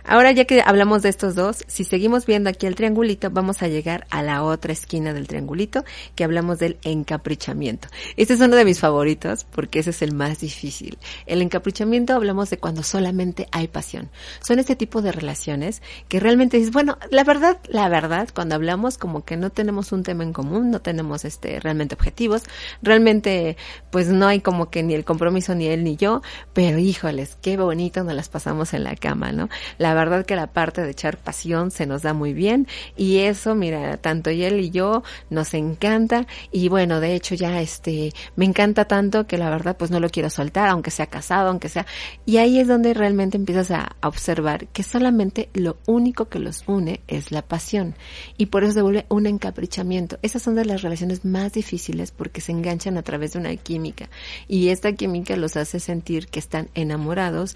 Ahora 0.04 0.32
ya 0.32 0.46
que 0.46 0.62
hablamos 0.62 1.02
de 1.02 1.10
estos 1.10 1.36
dos, 1.36 1.64
si 1.68 1.84
seguimos 1.84 2.26
viendo 2.26 2.50
aquí 2.50 2.66
el 2.66 2.76
triangulito, 2.76 3.30
vamos 3.30 3.62
a 3.62 3.68
llegar 3.68 4.08
a 4.10 4.24
la 4.24 4.44
otra 4.44 4.74
esquina 4.74 5.14
del 5.14 5.28
triangulito, 5.28 5.84
que 6.16 6.24
hablamos 6.24 6.60
del 6.60 6.78
encaprichamiento. 6.84 7.88
Este 8.18 8.34
es 8.34 8.40
uno 8.40 8.56
de 8.56 8.66
mis 8.66 8.80
favoritos 8.80 9.44
porque 9.44 9.80
ese 9.80 9.92
es 9.92 10.02
el 10.02 10.14
más 10.14 10.40
difícil. 10.40 10.98
El 11.26 11.42
encaprichamiento 11.42 12.14
hablamos 12.14 12.50
de 12.50 12.58
cuando 12.58 12.84
solamente 12.84 13.48
hay 13.52 13.68
pasión. 13.68 14.10
Son 14.42 14.60
este 14.60 14.76
tipo 14.76 15.02
de 15.02 15.12
relaciones 15.12 15.82
que 16.08 16.20
realmente 16.20 16.58
dices, 16.58 16.72
bueno, 16.72 16.98
la 17.12 17.24
verdad, 17.24 17.58
la 17.68 17.90
verdad, 17.90 18.30
cuando 18.34 18.56
hablamos 18.56 18.98
como 18.98 19.26
que 19.26 19.38
no 19.38 19.50
tenemos 19.50 19.92
un 19.92 20.04
tema 20.04 20.24
en 20.24 20.34
común, 20.34 20.72
no 20.72 20.82
tenemos 20.82 21.26
este 21.26 21.60
realmente 21.60 21.96
objetivos, 21.96 22.44
realmente 22.82 23.58
pues 23.92 24.08
no 24.08 24.28
hay 24.28 24.42
como 24.42 24.70
que 24.70 24.84
ni 24.84 24.94
el 24.94 25.06
compromiso 25.06 25.56
ni 25.56 25.68
él 25.68 25.84
ni 25.84 25.96
yo, 25.96 26.22
pero 26.54 26.78
híjoles, 26.78 27.38
qué 27.42 27.58
bonito 27.58 28.04
nos 28.04 28.14
las 28.14 28.30
pasamos 28.30 28.74
en 28.74 28.84
la 28.84 28.96
cama, 28.96 29.32
¿no? 29.32 29.50
La 29.78 29.94
verdad 30.00 30.26
que 30.26 30.36
la 30.36 30.48
parte 30.48 30.82
de 30.82 30.92
echar 30.92 31.18
pasión 31.18 31.72
se 31.72 31.86
nos 31.86 32.02
da 32.02 32.14
muy 32.14 32.34
bien 32.34 32.68
y 32.96 33.20
eso, 33.20 33.56
mira, 33.56 33.98
tanto 33.98 34.30
él 34.30 34.60
y 34.60 34.70
yo 34.70 35.04
nos 35.30 35.54
encanta 35.54 36.28
y 36.52 36.70
bueno, 36.70 37.00
de 37.00 37.16
hecho 37.16 37.36
ya 37.36 37.62
este, 37.62 38.14
me 38.36 38.46
encanta 38.46 38.86
tanto 38.86 39.28
que 39.28 39.38
la 39.38 39.50
verdad 39.50 39.78
pues 39.78 39.92
no 39.92 40.00
lo 40.00 40.10
quiero 40.10 40.30
soltar, 40.30 40.70
aunque 40.70 40.92
sea 40.92 41.08
casado, 41.08 41.50
aunque 41.50 41.70
sea, 41.70 41.86
y 42.26 42.38
ahí 42.38 42.60
es 42.60 42.68
donde 42.68 42.94
realmente 42.94 43.38
empiezas 43.38 43.72
a, 43.72 43.96
observar 44.02 44.68
que 44.68 44.84
solamente 44.84 45.50
lo 45.54 45.78
único 45.86 46.30
que 46.30 46.40
los 46.40 46.64
une 46.68 47.02
es 47.08 47.32
la 47.32 47.42
pasión 47.42 47.96
y 48.38 48.48
por 48.48 48.64
eso 48.64 48.74
se 48.74 48.82
vuelve 48.82 49.06
un 49.10 49.26
encaprichamiento. 49.26 50.20
Esas 50.22 50.42
son 50.42 50.56
de 50.56 50.66
las 50.66 50.82
relaciones 50.82 51.26
más 51.26 51.54
difíciles 51.54 52.12
porque 52.12 52.42
se 52.42 52.52
enganchan 52.52 52.98
a 52.98 53.04
través 53.04 53.34
de 53.34 53.40
una 53.40 53.56
química 53.56 54.10
y 54.48 54.70
esta 54.70 54.94
química 54.94 55.36
los 55.36 55.58
hace 55.58 55.80
sentir 55.80 56.28
que 56.28 56.40
están 56.40 56.70
enamorados, 56.76 57.56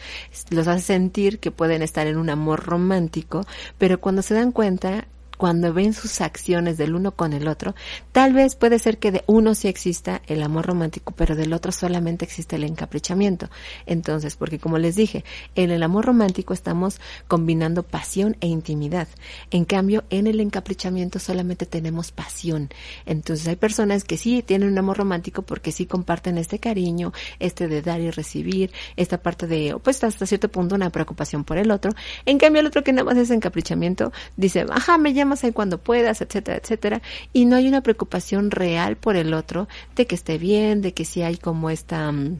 los 0.49 0.67
hace 0.67 0.85
sentir 0.85 1.39
que 1.39 1.51
pueden 1.51 1.81
estar 1.81 2.07
en 2.07 2.17
una 2.23 2.33
amor 2.33 2.63
romántico, 2.65 3.45
pero 3.77 3.99
cuando 3.99 4.21
se 4.21 4.33
dan 4.33 4.51
cuenta 4.51 5.07
cuando 5.43 5.73
ven 5.73 5.91
sus 5.91 6.21
acciones 6.21 6.77
del 6.77 6.95
uno 6.95 7.17
con 7.17 7.33
el 7.33 7.49
otro, 7.49 7.75
tal 8.13 8.31
vez 8.31 8.55
puede 8.55 8.79
ser 8.79 8.97
que 8.97 9.11
de 9.11 9.25
uno 9.27 9.55
sí 9.55 9.67
exista 9.67 10.21
el 10.27 10.41
amor 10.41 10.67
romántico, 10.67 11.13
pero 11.17 11.35
del 11.35 11.51
otro 11.51 11.73
solamente 11.73 12.23
existe 12.23 12.55
el 12.55 12.63
encaprichamiento. 12.63 13.49
Entonces, 13.85 14.37
porque 14.37 14.57
como 14.57 14.77
les 14.77 14.95
dije, 14.95 15.25
en 15.55 15.69
el 15.69 15.83
amor 15.83 16.05
romántico 16.05 16.53
estamos 16.53 17.01
combinando 17.27 17.83
pasión 17.83 18.37
e 18.39 18.47
intimidad. 18.47 19.09
En 19.51 19.65
cambio, 19.65 20.05
en 20.09 20.27
el 20.27 20.39
encaprichamiento 20.39 21.19
solamente 21.19 21.65
tenemos 21.65 22.13
pasión. 22.13 22.69
Entonces, 23.05 23.45
hay 23.49 23.57
personas 23.57 24.05
que 24.05 24.15
sí 24.15 24.43
tienen 24.43 24.69
un 24.69 24.77
amor 24.77 24.97
romántico 24.97 25.41
porque 25.41 25.73
sí 25.73 25.85
comparten 25.85 26.37
este 26.37 26.59
cariño, 26.59 27.11
este 27.39 27.67
de 27.67 27.81
dar 27.81 27.99
y 27.99 28.11
recibir, 28.11 28.71
esta 28.95 29.21
parte 29.21 29.45
de, 29.47 29.75
pues 29.83 30.01
hasta 30.05 30.25
cierto 30.25 30.47
punto 30.47 30.75
una 30.75 30.89
preocupación 30.89 31.43
por 31.43 31.57
el 31.57 31.69
otro. 31.69 31.91
En 32.25 32.37
cambio, 32.37 32.61
el 32.61 32.67
otro 32.67 32.81
que 32.81 32.93
nada 32.93 33.03
más 33.03 33.17
es 33.17 33.29
encaprichamiento, 33.29 34.13
dice, 34.37 34.65
ajá, 34.71 34.97
me 34.97 35.13
llama 35.13 35.32
cuando 35.53 35.77
puedas, 35.77 36.21
etcétera, 36.21 36.57
etcétera, 36.57 37.01
y 37.33 37.45
no 37.45 37.55
hay 37.55 37.67
una 37.67 37.81
preocupación 37.81 38.51
real 38.51 38.95
por 38.95 39.15
el 39.15 39.33
otro 39.33 39.67
de 39.95 40.07
que 40.07 40.15
esté 40.15 40.37
bien, 40.37 40.81
de 40.81 40.93
que 40.93 41.05
si 41.05 41.21
hay 41.21 41.37
como 41.37 41.69
esta 41.69 42.11
mm, 42.11 42.39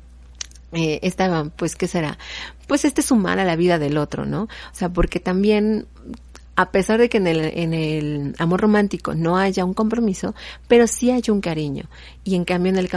eh, 0.73 0.99
esta, 1.03 1.45
pues, 1.55 1.75
¿qué 1.75 1.87
será? 1.87 2.17
Pues 2.67 2.83
este 2.83 3.03
sumar 3.03 3.39
a 3.39 3.45
la 3.45 3.55
vida 3.55 3.77
del 3.77 3.97
otro, 3.97 4.25
¿no? 4.25 4.43
O 4.43 4.49
sea, 4.75 4.89
porque 4.89 5.19
también 5.19 5.85
a 6.55 6.71
pesar 6.71 6.99
de 6.99 7.09
que 7.09 7.17
en 7.17 7.27
el, 7.27 7.39
en 7.39 7.73
el 7.73 8.35
amor 8.37 8.61
romántico 8.61 9.15
no 9.15 9.37
haya 9.37 9.65
un 9.65 9.73
compromiso, 9.73 10.35
pero 10.67 10.87
sí 10.87 11.09
hay 11.11 11.23
un 11.29 11.41
cariño. 11.41 11.85
Y 12.23 12.35
en 12.35 12.45
cambio 12.45 12.71
en 12.71 12.77
el 12.77 12.89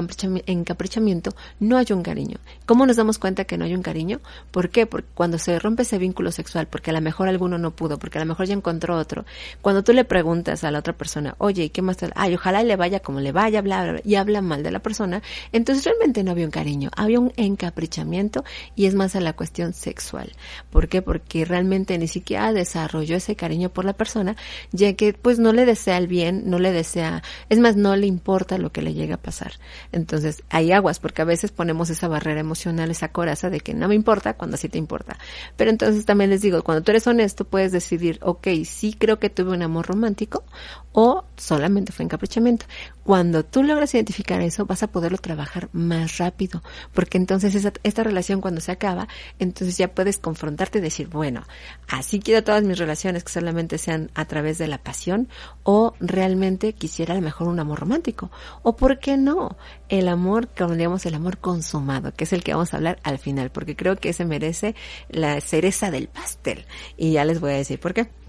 encaprichamiento 0.47 1.35
no 1.59 1.79
hay 1.79 1.87
un 1.91 2.03
cariño. 2.03 2.39
¿Cómo 2.65 2.87
nos 2.87 2.97
damos 2.97 3.19
cuenta 3.19 3.45
que 3.45 3.59
no 3.59 3.65
hay 3.65 3.75
un 3.75 3.83
cariño? 3.83 4.21
¿Por 4.53 4.71
qué? 4.71 4.87
Porque 4.87 5.09
cuando 5.15 5.39
se 5.39 5.59
rompe 5.59 5.83
ese 5.83 5.99
vínculo 5.99 6.31
sexual, 6.31 6.69
porque 6.69 6.91
a 6.91 6.93
lo 6.95 7.01
mejor 7.01 7.29
alguno 7.29 7.59
no 7.59 7.75
pudo, 7.75 7.99
porque 7.99 8.19
a 8.19 8.21
lo 8.21 8.27
mejor 8.27 8.47
ya 8.47 8.55
encontró 8.55 8.97
otro, 8.97 9.25
cuando 9.63 9.83
tú 9.83 9.93
le 9.93 10.05
preguntas 10.05 10.63
a 10.63 10.71
la 10.71 10.79
otra 10.79 10.93
persona, 10.93 11.35
oye, 11.39 11.65
¿y 11.65 11.71
qué 11.71 11.83
más 11.83 11.97
te... 11.97 12.11
Ay, 12.15 12.35
ojalá 12.35 12.63
le 12.63 12.77
vaya 12.77 13.01
como 13.01 13.21
le 13.21 13.33
vaya, 13.33 13.63
bla, 13.63 13.83
bla, 13.85 14.01
y 14.05 14.15
habla 14.15 14.43
mal 14.43 14.63
de 14.63 14.71
la 14.71 14.79
persona, 14.79 15.23
entonces 15.53 15.85
realmente 15.85 16.23
no 16.23 16.31
había 16.31 16.45
un 16.45 16.51
cariño, 16.53 16.91
había 16.97 17.19
un 17.19 17.33
encaprichamiento 17.37 18.45
y 18.77 18.87
es 18.87 18.95
más 18.95 19.17
a 19.17 19.21
la 19.21 19.33
cuestión 19.33 19.73
sexual. 19.73 20.33
¿Por 20.71 20.89
qué? 20.89 21.03
Porque 21.03 21.45
realmente 21.45 21.99
ni 21.99 22.09
siquiera 22.09 22.53
desarrolló 22.53 23.17
ese 23.17 23.35
cariño 23.35 23.71
por 23.71 23.85
la 23.85 23.95
persona, 23.95 24.37
ya 24.73 24.93
que 24.95 25.13
pues 25.13 25.39
no 25.39 25.53
le 25.53 25.67
desea 25.67 25.99
el 25.99 26.07
bien, 26.07 26.45
no 26.47 26.59
le 26.59 26.73
desea, 26.73 27.23
es 27.49 27.59
más, 27.59 27.77
no 27.77 27.97
le 27.97 28.07
importa 28.07 28.59
lo 28.59 28.71
que 28.71 28.83
le 28.83 28.95
llega 28.95 29.16
pasar. 29.19 29.53
Entonces, 29.93 30.43
hay 30.51 30.73
aguas, 30.73 30.99
porque 30.99 31.23
a 31.23 31.25
veces 31.25 31.53
ponemos 31.53 31.91
esa 31.91 32.09
barrera 32.09 32.41
emocional, 32.41 32.91
esa 32.91 33.09
coraza 33.09 33.51
de 33.51 33.61
que 33.61 33.75
no 33.75 33.89
me 33.89 33.95
importa 33.95 34.35
cuando 34.35 34.57
sí 34.57 34.69
te 34.69 34.79
importa. 34.79 35.19
Pero 35.57 35.71
entonces 35.71 36.05
también 36.05 36.31
les 36.31 36.43
digo, 36.43 36.63
cuando 36.63 36.83
tú 36.83 36.93
eres 36.93 37.07
honesto, 37.07 37.45
puedes 37.45 37.73
decidir, 37.73 38.19
ok, 38.23 38.49
sí 38.65 38.95
creo 38.99 39.19
que 39.19 39.31
tuve 39.31 39.53
un 39.53 39.63
amor 39.63 39.87
romántico 39.87 40.45
o 40.93 41.25
solamente 41.37 41.93
fue 41.93 42.05
encaprichamiento. 42.05 42.67
Cuando 43.07 43.45
tú 43.45 43.63
logras 43.63 43.95
identificar 43.95 44.41
eso, 44.41 44.67
vas 44.67 44.83
a 44.83 44.89
poderlo 44.89 45.19
trabajar 45.19 45.69
más 45.71 46.19
rápido, 46.19 46.65
porque 46.93 47.19
entonces 47.19 47.55
esa, 47.55 47.73
esta 47.85 48.03
relación 48.03 48.41
cuando 48.41 48.61
se 48.61 48.73
acaba, 48.73 49.07
entonces 49.39 49.79
ya 49.79 49.95
puedes 49.95 50.19
confrontarte 50.19 50.79
y 50.79 50.83
decir, 50.83 51.07
bueno, 51.07 51.45
así 51.87 52.19
quiero 52.19 52.43
todas 52.43 52.65
mis 52.65 52.77
relaciones 52.77 53.23
que 53.23 53.31
solamente 53.31 53.79
sean 53.79 54.11
a 54.17 54.25
través 54.25 54.59
de 54.59 54.67
la 54.67 54.79
pasión 54.79 55.29
o 55.63 55.95
realmente 56.01 56.73
quisiera 56.73 57.15
a 57.15 57.17
lo 57.17 57.23
mejor 57.23 57.47
un 57.47 57.61
amor 57.61 57.79
romántico. 57.79 58.33
O 58.65 58.75
por 58.75 58.99
qué 58.99 59.17
no, 59.17 59.57
el 59.89 60.09
amor, 60.09 60.49
como 60.49 60.75
digamos, 60.75 61.07
el 61.07 61.15
amor 61.15 61.39
consumado, 61.39 62.13
que 62.13 62.25
es 62.25 62.33
el 62.33 62.43
que 62.43 62.55
vamos 62.55 62.75
a 62.75 62.79
hablar 62.79 62.99
al 63.05 63.21
final, 63.21 63.51
porque 63.51 63.77
creo 63.77 63.95
que 63.95 64.09
ese 64.09 64.25
merece 64.25 64.75
la 65.11 65.41
cereza 65.41 65.93
del 65.93 66.09
pastel. 66.09 66.67
Y 66.97 67.13
ya 67.13 67.25
les 67.25 67.39
voy 67.39 67.53
a 67.53 67.57
decir 67.57 67.79
por 67.79 67.95
qué. 67.95 68.26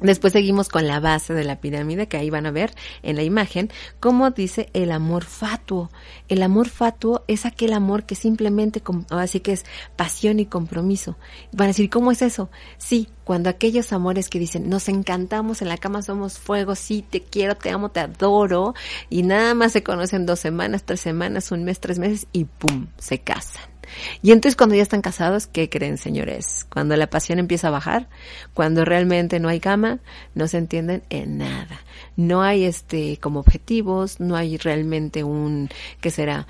Después 0.00 0.32
seguimos 0.32 0.68
con 0.68 0.86
la 0.86 1.00
base 1.00 1.34
de 1.34 1.44
la 1.44 1.60
pirámide, 1.60 2.08
que 2.08 2.16
ahí 2.16 2.30
van 2.30 2.46
a 2.46 2.50
ver 2.50 2.74
en 3.02 3.16
la 3.16 3.22
imagen, 3.22 3.70
como 4.00 4.30
dice 4.30 4.68
el 4.72 4.92
amor 4.92 5.24
fatuo. 5.24 5.90
El 6.28 6.42
amor 6.42 6.68
fatuo 6.68 7.24
es 7.26 7.46
aquel 7.46 7.72
amor 7.72 8.04
que 8.04 8.14
simplemente, 8.14 8.82
así 9.10 9.40
que 9.40 9.52
es 9.52 9.64
pasión 9.96 10.40
y 10.40 10.46
compromiso. 10.46 11.16
Van 11.52 11.66
a 11.66 11.68
decir, 11.68 11.90
¿cómo 11.90 12.10
es 12.10 12.22
eso? 12.22 12.50
Sí, 12.76 13.08
cuando 13.24 13.48
aquellos 13.48 13.92
amores 13.92 14.28
que 14.28 14.38
dicen, 14.38 14.68
nos 14.68 14.88
encantamos 14.88 15.62
en 15.62 15.68
la 15.68 15.78
cama, 15.78 16.02
somos 16.02 16.38
fuego, 16.38 16.74
sí, 16.74 17.04
te 17.08 17.22
quiero, 17.22 17.54
te 17.54 17.70
amo, 17.70 17.90
te 17.90 18.00
adoro, 18.00 18.74
y 19.08 19.22
nada 19.22 19.54
más 19.54 19.72
se 19.72 19.82
conocen 19.82 20.26
dos 20.26 20.40
semanas, 20.40 20.84
tres 20.84 21.00
semanas, 21.00 21.50
un 21.50 21.64
mes, 21.64 21.80
tres 21.80 21.98
meses, 21.98 22.26
y 22.32 22.44
pum, 22.44 22.86
se 22.98 23.20
casan. 23.20 23.73
Y 24.22 24.32
entonces 24.32 24.56
cuando 24.56 24.74
ya 24.74 24.82
están 24.82 25.02
casados, 25.02 25.46
¿qué 25.46 25.68
creen, 25.68 25.98
señores? 25.98 26.66
Cuando 26.70 26.96
la 26.96 27.08
pasión 27.08 27.38
empieza 27.38 27.68
a 27.68 27.70
bajar, 27.70 28.08
cuando 28.52 28.84
realmente 28.84 29.40
no 29.40 29.48
hay 29.48 29.60
cama, 29.60 29.98
no 30.34 30.48
se 30.48 30.58
entienden 30.58 31.02
en 31.10 31.38
nada. 31.38 31.80
No 32.16 32.42
hay 32.42 32.64
este 32.64 33.18
como 33.20 33.40
objetivos, 33.40 34.20
no 34.20 34.36
hay 34.36 34.56
realmente 34.56 35.24
un, 35.24 35.68
¿qué 36.00 36.10
será? 36.10 36.46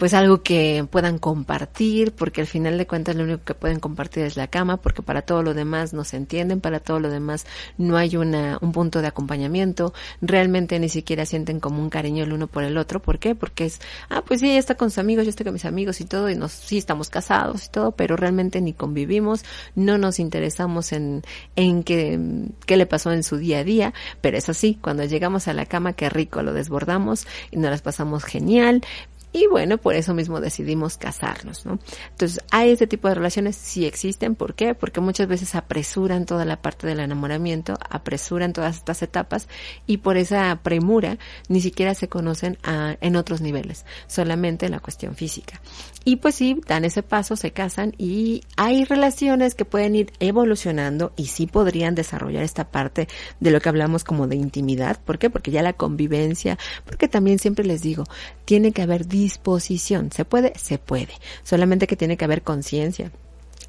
Pues 0.00 0.14
algo 0.14 0.42
que 0.42 0.86
puedan 0.90 1.18
compartir, 1.18 2.12
porque 2.12 2.40
al 2.40 2.46
final 2.46 2.78
de 2.78 2.86
cuentas 2.86 3.16
lo 3.16 3.24
único 3.24 3.44
que 3.44 3.52
pueden 3.52 3.80
compartir 3.80 4.24
es 4.24 4.34
la 4.34 4.46
cama, 4.46 4.78
porque 4.78 5.02
para 5.02 5.20
todo 5.20 5.42
lo 5.42 5.52
demás 5.52 5.92
no 5.92 6.04
se 6.04 6.16
entienden, 6.16 6.62
para 6.62 6.80
todo 6.80 7.00
lo 7.00 7.10
demás 7.10 7.44
no 7.76 7.98
hay 7.98 8.16
una, 8.16 8.56
un 8.62 8.72
punto 8.72 9.02
de 9.02 9.08
acompañamiento, 9.08 9.92
realmente 10.22 10.78
ni 10.78 10.88
siquiera 10.88 11.26
sienten 11.26 11.60
como 11.60 11.82
un 11.82 11.90
cariño 11.90 12.24
el 12.24 12.32
uno 12.32 12.46
por 12.46 12.64
el 12.64 12.78
otro, 12.78 13.02
¿por 13.02 13.18
qué? 13.18 13.34
Porque 13.34 13.66
es, 13.66 13.78
ah, 14.08 14.24
pues 14.26 14.40
sí, 14.40 14.48
ella 14.48 14.58
está 14.58 14.74
con 14.74 14.88
sus 14.88 14.96
amigos, 14.96 15.26
yo 15.26 15.30
estoy 15.30 15.44
con 15.44 15.52
mis 15.52 15.66
amigos 15.66 16.00
y 16.00 16.06
todo, 16.06 16.30
y 16.30 16.34
nos, 16.34 16.52
sí 16.52 16.78
estamos 16.78 17.10
casados 17.10 17.66
y 17.66 17.68
todo, 17.68 17.90
pero 17.92 18.16
realmente 18.16 18.62
ni 18.62 18.72
convivimos, 18.72 19.44
no 19.74 19.98
nos 19.98 20.18
interesamos 20.18 20.92
en, 20.92 21.24
en 21.56 21.82
qué, 21.82 22.18
qué 22.64 22.78
le 22.78 22.86
pasó 22.86 23.12
en 23.12 23.22
su 23.22 23.36
día 23.36 23.58
a 23.58 23.64
día, 23.64 23.92
pero 24.22 24.38
es 24.38 24.48
así, 24.48 24.78
cuando 24.80 25.04
llegamos 25.04 25.46
a 25.46 25.52
la 25.52 25.66
cama, 25.66 25.92
qué 25.92 26.08
rico, 26.08 26.42
lo 26.42 26.54
desbordamos 26.54 27.26
y 27.50 27.58
nos 27.58 27.70
las 27.70 27.82
pasamos 27.82 28.24
genial, 28.24 28.82
y 29.32 29.46
bueno, 29.46 29.78
por 29.78 29.94
eso 29.94 30.12
mismo 30.12 30.40
decidimos 30.40 30.96
casarnos, 30.96 31.64
¿no? 31.64 31.78
Entonces, 32.10 32.42
hay 32.50 32.70
este 32.70 32.86
tipo 32.86 33.08
de 33.08 33.14
relaciones, 33.14 33.54
sí 33.56 33.86
existen, 33.86 34.34
¿por 34.34 34.54
qué? 34.54 34.74
Porque 34.74 35.00
muchas 35.00 35.28
veces 35.28 35.54
apresuran 35.54 36.26
toda 36.26 36.44
la 36.44 36.60
parte 36.60 36.86
del 36.86 36.98
enamoramiento, 36.98 37.78
apresuran 37.88 38.52
todas 38.52 38.76
estas 38.76 39.02
etapas 39.02 39.48
y 39.86 39.98
por 39.98 40.16
esa 40.16 40.60
premura 40.62 41.18
ni 41.48 41.60
siquiera 41.60 41.94
se 41.94 42.08
conocen 42.08 42.58
a, 42.64 42.96
en 43.00 43.14
otros 43.14 43.40
niveles, 43.40 43.84
solamente 44.08 44.66
en 44.66 44.72
la 44.72 44.80
cuestión 44.80 45.14
física. 45.14 45.60
Y 46.04 46.16
pues 46.16 46.34
sí, 46.34 46.60
dan 46.66 46.84
ese 46.84 47.02
paso, 47.02 47.36
se 47.36 47.52
casan 47.52 47.94
y 47.98 48.42
hay 48.56 48.84
relaciones 48.84 49.54
que 49.54 49.64
pueden 49.64 49.94
ir 49.94 50.12
evolucionando 50.18 51.12
y 51.16 51.26
sí 51.26 51.46
podrían 51.46 51.94
desarrollar 51.94 52.42
esta 52.42 52.70
parte 52.70 53.06
de 53.38 53.50
lo 53.50 53.60
que 53.60 53.68
hablamos 53.68 54.02
como 54.02 54.26
de 54.26 54.36
intimidad. 54.36 54.98
¿Por 55.04 55.18
qué? 55.18 55.30
Porque 55.30 55.50
ya 55.50 55.62
la 55.62 55.74
convivencia, 55.74 56.58
porque 56.84 57.06
también 57.06 57.38
siempre 57.38 57.64
les 57.64 57.82
digo, 57.82 58.04
tiene 58.44 58.72
que 58.72 58.82
haber 58.82 59.06
disposición. 59.20 60.10
¿Se 60.12 60.24
puede? 60.24 60.52
Se 60.56 60.78
puede. 60.78 61.12
Solamente 61.42 61.86
que 61.86 61.96
tiene 61.96 62.16
que 62.16 62.24
haber 62.24 62.42
conciencia 62.42 63.12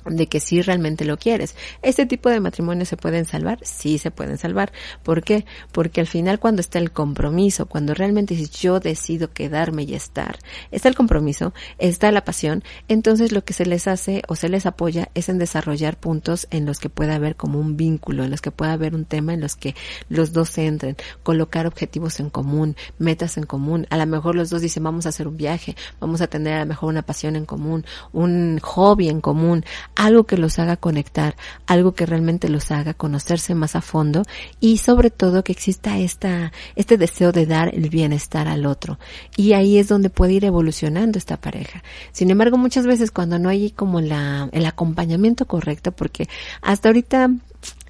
de 0.05 0.27
que 0.27 0.39
sí 0.39 0.61
realmente 0.61 1.05
lo 1.05 1.17
quieres. 1.17 1.55
¿Este 1.81 2.05
tipo 2.05 2.29
de 2.29 2.39
matrimonios 2.39 2.89
se 2.89 2.97
pueden 2.97 3.25
salvar? 3.25 3.59
Sí 3.63 3.97
se 3.97 4.11
pueden 4.11 4.37
salvar. 4.37 4.71
¿Por 5.03 5.23
qué? 5.23 5.45
Porque 5.71 6.01
al 6.01 6.07
final 6.07 6.39
cuando 6.39 6.61
está 6.61 6.79
el 6.79 6.91
compromiso, 6.91 7.67
cuando 7.67 7.93
realmente 7.93 8.35
yo 8.35 8.79
decido 8.79 9.31
quedarme 9.31 9.83
y 9.83 9.93
estar, 9.93 10.39
está 10.71 10.89
el 10.89 10.95
compromiso, 10.95 11.53
está 11.77 12.11
la 12.11 12.23
pasión, 12.23 12.63
entonces 12.87 13.31
lo 13.31 13.43
que 13.43 13.53
se 13.53 13.65
les 13.65 13.87
hace 13.87 14.23
o 14.27 14.35
se 14.35 14.49
les 14.49 14.65
apoya 14.65 15.09
es 15.13 15.29
en 15.29 15.37
desarrollar 15.37 15.97
puntos 15.97 16.47
en 16.51 16.65
los 16.65 16.79
que 16.79 16.89
pueda 16.89 17.15
haber 17.15 17.35
como 17.35 17.59
un 17.59 17.77
vínculo, 17.77 18.23
en 18.23 18.31
los 18.31 18.41
que 18.41 18.51
pueda 18.51 18.73
haber 18.73 18.95
un 18.95 19.05
tema 19.05 19.33
en 19.33 19.41
los 19.41 19.55
que 19.55 19.75
los 20.09 20.33
dos 20.33 20.49
se 20.49 20.65
entren, 20.65 20.97
colocar 21.23 21.67
objetivos 21.67 22.19
en 22.19 22.29
común, 22.29 22.75
metas 22.97 23.37
en 23.37 23.43
común. 23.43 23.87
A 23.89 23.97
lo 23.97 24.05
mejor 24.05 24.35
los 24.35 24.49
dos 24.49 24.61
dicen 24.61 24.83
vamos 24.83 25.05
a 25.05 25.09
hacer 25.09 25.27
un 25.27 25.37
viaje, 25.37 25.75
vamos 25.99 26.21
a 26.21 26.27
tener 26.27 26.53
a 26.53 26.59
lo 26.61 26.65
mejor 26.65 26.89
una 26.89 27.03
pasión 27.03 27.35
en 27.35 27.45
común, 27.45 27.85
un 28.11 28.59
hobby 28.59 29.09
en 29.09 29.21
común, 29.21 29.63
algo 29.95 30.25
que 30.25 30.37
los 30.37 30.59
haga 30.59 30.77
conectar, 30.77 31.35
algo 31.67 31.93
que 31.93 32.05
realmente 32.05 32.49
los 32.49 32.71
haga 32.71 32.93
conocerse 32.93 33.55
más 33.55 33.75
a 33.75 33.81
fondo 33.81 34.23
y 34.59 34.77
sobre 34.77 35.09
todo 35.09 35.43
que 35.43 35.51
exista 35.51 35.97
esta, 35.97 36.51
este 36.75 36.97
deseo 36.97 37.31
de 37.31 37.45
dar 37.45 37.73
el 37.73 37.89
bienestar 37.89 38.47
al 38.47 38.65
otro. 38.65 38.99
Y 39.35 39.53
ahí 39.53 39.77
es 39.77 39.87
donde 39.87 40.09
puede 40.09 40.33
ir 40.33 40.45
evolucionando 40.45 41.17
esta 41.17 41.37
pareja. 41.37 41.83
Sin 42.11 42.29
embargo, 42.31 42.57
muchas 42.57 42.85
veces 42.85 43.11
cuando 43.11 43.39
no 43.39 43.49
hay 43.49 43.71
como 43.71 44.01
la, 44.01 44.49
el 44.51 44.65
acompañamiento 44.65 45.45
correcto, 45.45 45.91
porque 45.91 46.27
hasta 46.61 46.89
ahorita 46.89 47.29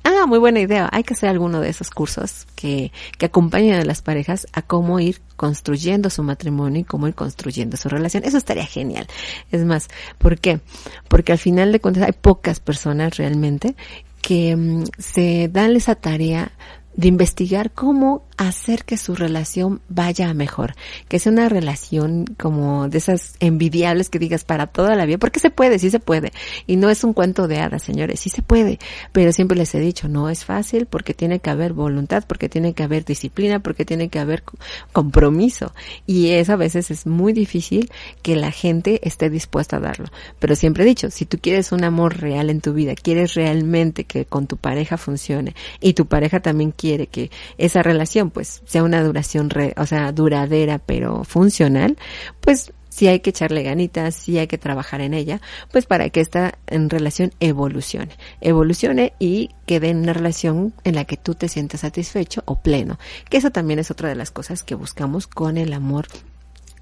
Ah, 0.03 0.25
muy 0.25 0.39
buena 0.39 0.59
idea. 0.59 0.89
Hay 0.91 1.03
que 1.03 1.13
hacer 1.13 1.29
alguno 1.29 1.59
de 1.61 1.69
esos 1.69 1.91
cursos 1.91 2.47
que, 2.55 2.91
que 3.19 3.27
acompañen 3.27 3.75
a 3.75 3.85
las 3.85 4.01
parejas 4.01 4.47
a 4.53 4.63
cómo 4.63 4.99
ir 4.99 5.21
construyendo 5.35 6.09
su 6.09 6.23
matrimonio 6.23 6.81
y 6.81 6.83
cómo 6.83 7.07
ir 7.07 7.13
construyendo 7.13 7.77
su 7.77 7.87
relación. 7.87 8.23
Eso 8.23 8.37
estaría 8.37 8.65
genial. 8.65 9.07
Es 9.51 9.63
más, 9.63 9.89
¿por 10.17 10.39
qué? 10.39 10.59
Porque 11.07 11.33
al 11.33 11.37
final 11.37 11.71
de 11.71 11.79
cuentas 11.79 12.03
hay 12.03 12.13
pocas 12.13 12.59
personas 12.59 13.17
realmente 13.17 13.75
que 14.21 14.55
mm, 14.55 14.85
se 14.97 15.49
dan 15.49 15.75
esa 15.75 15.95
tarea 15.95 16.51
de 16.95 17.07
investigar 17.07 17.71
cómo 17.71 18.23
hacer 18.37 18.85
que 18.85 18.97
su 18.97 19.15
relación 19.15 19.81
vaya 19.87 20.29
a 20.29 20.33
mejor, 20.33 20.73
que 21.07 21.19
sea 21.19 21.31
una 21.31 21.47
relación 21.47 22.25
como 22.39 22.89
de 22.89 22.97
esas 22.97 23.35
envidiables 23.39 24.09
que 24.09 24.17
digas 24.17 24.43
para 24.43 24.67
toda 24.67 24.95
la 24.95 25.05
vida, 25.05 25.19
porque 25.19 25.39
se 25.39 25.51
puede, 25.51 25.77
sí 25.77 25.91
se 25.91 25.99
puede, 25.99 26.31
y 26.65 26.75
no 26.75 26.89
es 26.89 27.03
un 27.03 27.13
cuento 27.13 27.47
de 27.47 27.59
hadas, 27.59 27.83
señores, 27.83 28.19
sí 28.19 28.29
se 28.29 28.41
puede, 28.41 28.79
pero 29.11 29.31
siempre 29.31 29.57
les 29.57 29.75
he 29.75 29.79
dicho, 29.79 30.07
no 30.07 30.27
es 30.27 30.43
fácil 30.43 30.87
porque 30.87 31.13
tiene 31.13 31.39
que 31.39 31.51
haber 31.51 31.73
voluntad, 31.73 32.23
porque 32.27 32.49
tiene 32.49 32.73
que 32.73 32.83
haber 32.83 33.05
disciplina, 33.05 33.59
porque 33.59 33.85
tiene 33.85 34.09
que 34.09 34.19
haber 34.19 34.43
compromiso, 34.91 35.73
y 36.07 36.29
eso 36.29 36.53
a 36.53 36.57
veces 36.57 36.89
es 36.89 37.05
muy 37.05 37.33
difícil 37.33 37.91
que 38.23 38.35
la 38.35 38.51
gente 38.51 39.07
esté 39.07 39.29
dispuesta 39.29 39.77
a 39.77 39.81
darlo, 39.81 40.07
pero 40.39 40.55
siempre 40.55 40.83
he 40.83 40.87
dicho, 40.87 41.11
si 41.11 41.25
tú 41.25 41.37
quieres 41.39 41.71
un 41.71 41.83
amor 41.83 42.19
real 42.19 42.49
en 42.49 42.59
tu 42.59 42.73
vida, 42.73 42.95
quieres 42.95 43.35
realmente 43.35 44.05
que 44.05 44.25
con 44.25 44.47
tu 44.47 44.57
pareja 44.57 44.97
funcione, 44.97 45.53
y 45.79 45.93
tu 45.93 46.07
pareja 46.07 46.39
también 46.39 46.71
quiere 46.81 47.05
que 47.05 47.29
esa 47.59 47.83
relación 47.83 48.31
pues 48.31 48.63
sea 48.65 48.81
una 48.81 49.03
duración, 49.03 49.51
re, 49.51 49.75
o 49.77 49.85
sea, 49.85 50.11
duradera 50.11 50.79
pero 50.79 51.23
funcional, 51.23 51.95
pues 52.39 52.73
sí 52.89 53.07
hay 53.07 53.19
que 53.19 53.29
echarle 53.29 53.61
ganitas, 53.61 54.15
sí 54.15 54.39
hay 54.39 54.47
que 54.47 54.57
trabajar 54.57 54.99
en 55.01 55.13
ella, 55.13 55.41
pues 55.71 55.85
para 55.85 56.09
que 56.09 56.21
esta 56.21 56.57
relación 56.67 57.33
evolucione, 57.39 58.17
evolucione 58.41 59.13
y 59.19 59.51
quede 59.67 59.89
en 59.89 59.97
una 59.97 60.13
relación 60.13 60.73
en 60.83 60.95
la 60.95 61.05
que 61.05 61.17
tú 61.17 61.35
te 61.35 61.47
sientas 61.49 61.81
satisfecho 61.81 62.41
o 62.45 62.59
pleno, 62.63 62.97
que 63.29 63.37
eso 63.37 63.51
también 63.51 63.77
es 63.77 63.91
otra 63.91 64.09
de 64.09 64.15
las 64.15 64.31
cosas 64.31 64.63
que 64.63 64.73
buscamos 64.73 65.27
con 65.27 65.57
el 65.57 65.73
amor, 65.73 66.07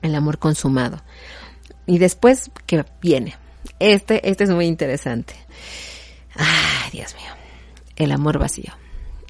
el 0.02 0.16
amor 0.16 0.40
consumado. 0.40 1.04
Y 1.86 1.98
después, 1.98 2.52
¿qué 2.66 2.86
viene? 3.02 3.36
Este, 3.80 4.30
este 4.30 4.46
es 4.46 4.50
muy 4.50 4.66
interesante. 4.66 5.34
Ay, 6.36 6.92
Dios 6.94 7.16
mío. 7.16 7.32
El 7.98 8.14
amor 8.14 8.40
vacío. 8.40 8.72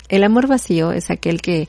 El 0.10 0.24
amor 0.24 0.48
vacío 0.48 0.92
es 0.92 1.10
aquel 1.10 1.42
que 1.42 1.68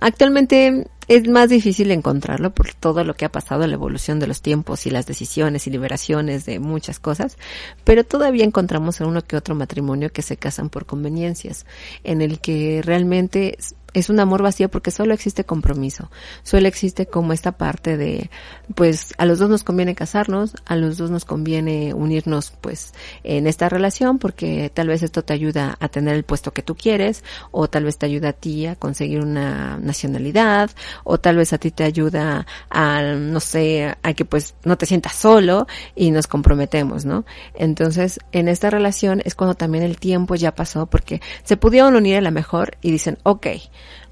actualmente 0.00 0.86
es 1.08 1.28
más 1.28 1.50
difícil 1.50 1.90
encontrarlo 1.90 2.54
por 2.54 2.72
todo 2.74 3.04
lo 3.04 3.14
que 3.14 3.24
ha 3.24 3.32
pasado, 3.32 3.66
la 3.66 3.74
evolución 3.74 4.18
de 4.18 4.26
los 4.26 4.40
tiempos 4.40 4.86
y 4.86 4.90
las 4.90 5.06
decisiones 5.06 5.66
y 5.66 5.70
liberaciones 5.70 6.46
de 6.46 6.58
muchas 6.58 6.98
cosas, 6.98 7.36
pero 7.84 8.04
todavía 8.04 8.44
encontramos 8.44 9.00
en 9.00 9.08
uno 9.08 9.22
que 9.22 9.36
otro 9.36 9.54
matrimonio 9.54 10.10
que 10.10 10.22
se 10.22 10.36
casan 10.36 10.70
por 10.70 10.86
conveniencias, 10.86 11.66
en 12.04 12.22
el 12.22 12.40
que 12.40 12.80
realmente 12.82 13.58
es 13.94 14.10
un 14.10 14.20
amor 14.20 14.42
vacío 14.42 14.70
porque 14.70 14.90
solo 14.90 15.14
existe 15.14 15.44
compromiso, 15.44 16.10
solo 16.42 16.66
existe 16.68 17.06
como 17.06 17.32
esta 17.32 17.52
parte 17.52 17.96
de, 17.96 18.30
pues 18.74 19.14
a 19.18 19.26
los 19.26 19.38
dos 19.38 19.50
nos 19.50 19.64
conviene 19.64 19.94
casarnos, 19.94 20.54
a 20.64 20.76
los 20.76 20.96
dos 20.96 21.10
nos 21.10 21.24
conviene 21.24 21.94
unirnos 21.94 22.52
pues 22.60 22.94
en 23.22 23.46
esta 23.46 23.68
relación 23.68 24.18
porque 24.18 24.70
tal 24.72 24.88
vez 24.88 25.02
esto 25.02 25.22
te 25.22 25.32
ayuda 25.32 25.76
a 25.78 25.88
tener 25.88 26.14
el 26.14 26.24
puesto 26.24 26.52
que 26.52 26.62
tú 26.62 26.74
quieres 26.74 27.24
o 27.50 27.68
tal 27.68 27.84
vez 27.84 27.98
te 27.98 28.06
ayuda 28.06 28.30
a 28.30 28.32
ti 28.32 28.66
a 28.66 28.76
conseguir 28.76 29.20
una 29.20 29.78
nacionalidad 29.78 30.70
o 31.04 31.18
tal 31.18 31.36
vez 31.36 31.52
a 31.52 31.58
ti 31.58 31.70
te 31.70 31.84
ayuda 31.84 32.46
a, 32.70 33.02
no 33.02 33.40
sé, 33.40 33.94
a 34.02 34.12
que 34.14 34.24
pues 34.24 34.54
no 34.64 34.78
te 34.78 34.86
sientas 34.86 35.14
solo 35.14 35.66
y 35.94 36.10
nos 36.10 36.26
comprometemos, 36.26 37.04
¿no? 37.04 37.24
Entonces 37.54 38.20
en 38.32 38.48
esta 38.48 38.70
relación 38.70 39.20
es 39.24 39.34
cuando 39.34 39.54
también 39.54 39.84
el 39.84 39.98
tiempo 39.98 40.34
ya 40.34 40.54
pasó 40.54 40.86
porque 40.86 41.20
se 41.44 41.56
pudieron 41.56 41.94
unir 41.94 42.16
a 42.16 42.20
la 42.20 42.30
mejor 42.30 42.76
y 42.80 42.90
dicen, 42.90 43.18
ok, 43.22 43.46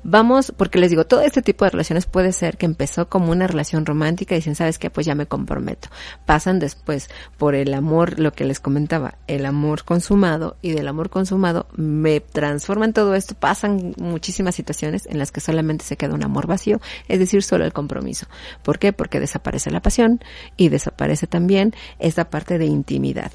vamos, 0.02 0.52
porque 0.56 0.78
les 0.78 0.90
digo, 0.90 1.06
todo 1.06 1.20
este 1.22 1.42
tipo 1.42 1.64
de 1.64 1.70
relaciones 1.70 2.06
puede 2.06 2.32
ser 2.32 2.56
que 2.56 2.66
empezó 2.66 3.08
como 3.08 3.32
una 3.32 3.46
relación 3.46 3.86
romántica 3.86 4.34
y 4.34 4.38
dicen, 4.38 4.54
¿sabes 4.54 4.78
qué? 4.78 4.90
Pues 4.90 5.06
ya 5.06 5.14
me 5.14 5.26
comprometo. 5.26 5.88
Pasan 6.26 6.58
después 6.58 7.08
por 7.38 7.54
el 7.54 7.74
amor, 7.74 8.18
lo 8.18 8.32
que 8.32 8.44
les 8.44 8.60
comentaba, 8.60 9.14
el 9.26 9.46
amor 9.46 9.84
consumado 9.84 10.56
y 10.62 10.72
del 10.72 10.88
amor 10.88 11.10
consumado 11.10 11.66
me 11.76 12.20
transforman 12.20 12.92
todo 12.92 13.14
esto, 13.14 13.34
pasan 13.34 13.94
muchísimas 13.98 14.54
situaciones 14.54 15.06
en 15.06 15.18
las 15.18 15.32
que 15.32 15.40
solamente 15.40 15.84
se 15.84 15.96
queda 15.96 16.14
un 16.14 16.24
amor 16.24 16.46
vacío, 16.46 16.80
es 17.08 17.18
decir, 17.18 17.42
solo 17.42 17.64
el 17.64 17.72
compromiso. 17.72 18.26
¿Por 18.62 18.78
qué? 18.78 18.92
Porque 18.92 19.20
desaparece 19.20 19.70
la 19.70 19.80
pasión 19.80 20.20
y 20.56 20.68
desaparece 20.68 21.26
también 21.26 21.74
esta 21.98 22.30
parte 22.30 22.58
de 22.58 22.66
intimidad. 22.66 23.32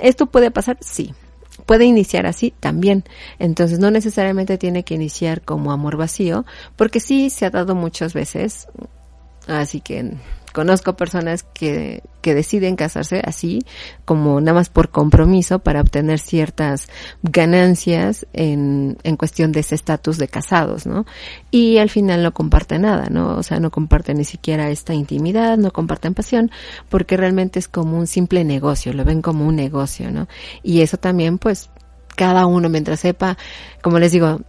¿Esto 0.00 0.26
puede 0.26 0.50
pasar? 0.50 0.78
Sí 0.80 1.14
puede 1.70 1.84
iniciar 1.84 2.26
así 2.26 2.52
también. 2.58 3.04
Entonces 3.38 3.78
no 3.78 3.92
necesariamente 3.92 4.58
tiene 4.58 4.82
que 4.82 4.94
iniciar 4.94 5.42
como 5.42 5.70
amor 5.70 5.96
vacío, 5.96 6.44
porque 6.74 6.98
sí 6.98 7.30
se 7.30 7.46
ha 7.46 7.50
dado 7.50 7.76
muchas 7.76 8.12
veces. 8.12 8.66
Así 9.46 9.80
que 9.80 10.14
conozco 10.52 10.96
personas 10.96 11.42
que, 11.42 12.02
que 12.22 12.34
deciden 12.34 12.76
casarse 12.76 13.22
así, 13.24 13.60
como 14.04 14.40
nada 14.40 14.54
más 14.54 14.68
por 14.68 14.90
compromiso 14.90 15.60
para 15.60 15.80
obtener 15.80 16.18
ciertas 16.18 16.88
ganancias 17.22 18.26
en, 18.32 18.98
en 19.02 19.16
cuestión 19.16 19.52
de 19.52 19.60
ese 19.60 19.74
estatus 19.74 20.18
de 20.18 20.28
casados, 20.28 20.86
¿no? 20.86 21.06
Y 21.50 21.78
al 21.78 21.90
final 21.90 22.22
no 22.22 22.32
comparten 22.32 22.82
nada, 22.82 23.08
¿no? 23.10 23.36
O 23.36 23.42
sea, 23.42 23.60
no 23.60 23.70
comparten 23.70 24.18
ni 24.18 24.24
siquiera 24.24 24.70
esta 24.70 24.94
intimidad, 24.94 25.58
no 25.58 25.70
comparten 25.70 26.14
pasión, 26.14 26.50
porque 26.88 27.16
realmente 27.16 27.58
es 27.58 27.68
como 27.68 27.98
un 27.98 28.06
simple 28.06 28.44
negocio, 28.44 28.92
lo 28.92 29.04
ven 29.04 29.22
como 29.22 29.46
un 29.46 29.56
negocio, 29.56 30.10
¿no? 30.10 30.28
Y 30.62 30.80
eso 30.80 30.96
también, 30.96 31.38
pues, 31.38 31.70
cada 32.16 32.46
uno 32.46 32.68
mientras 32.68 33.00
sepa, 33.00 33.38
como 33.82 33.98
les 33.98 34.12
digo, 34.12 34.40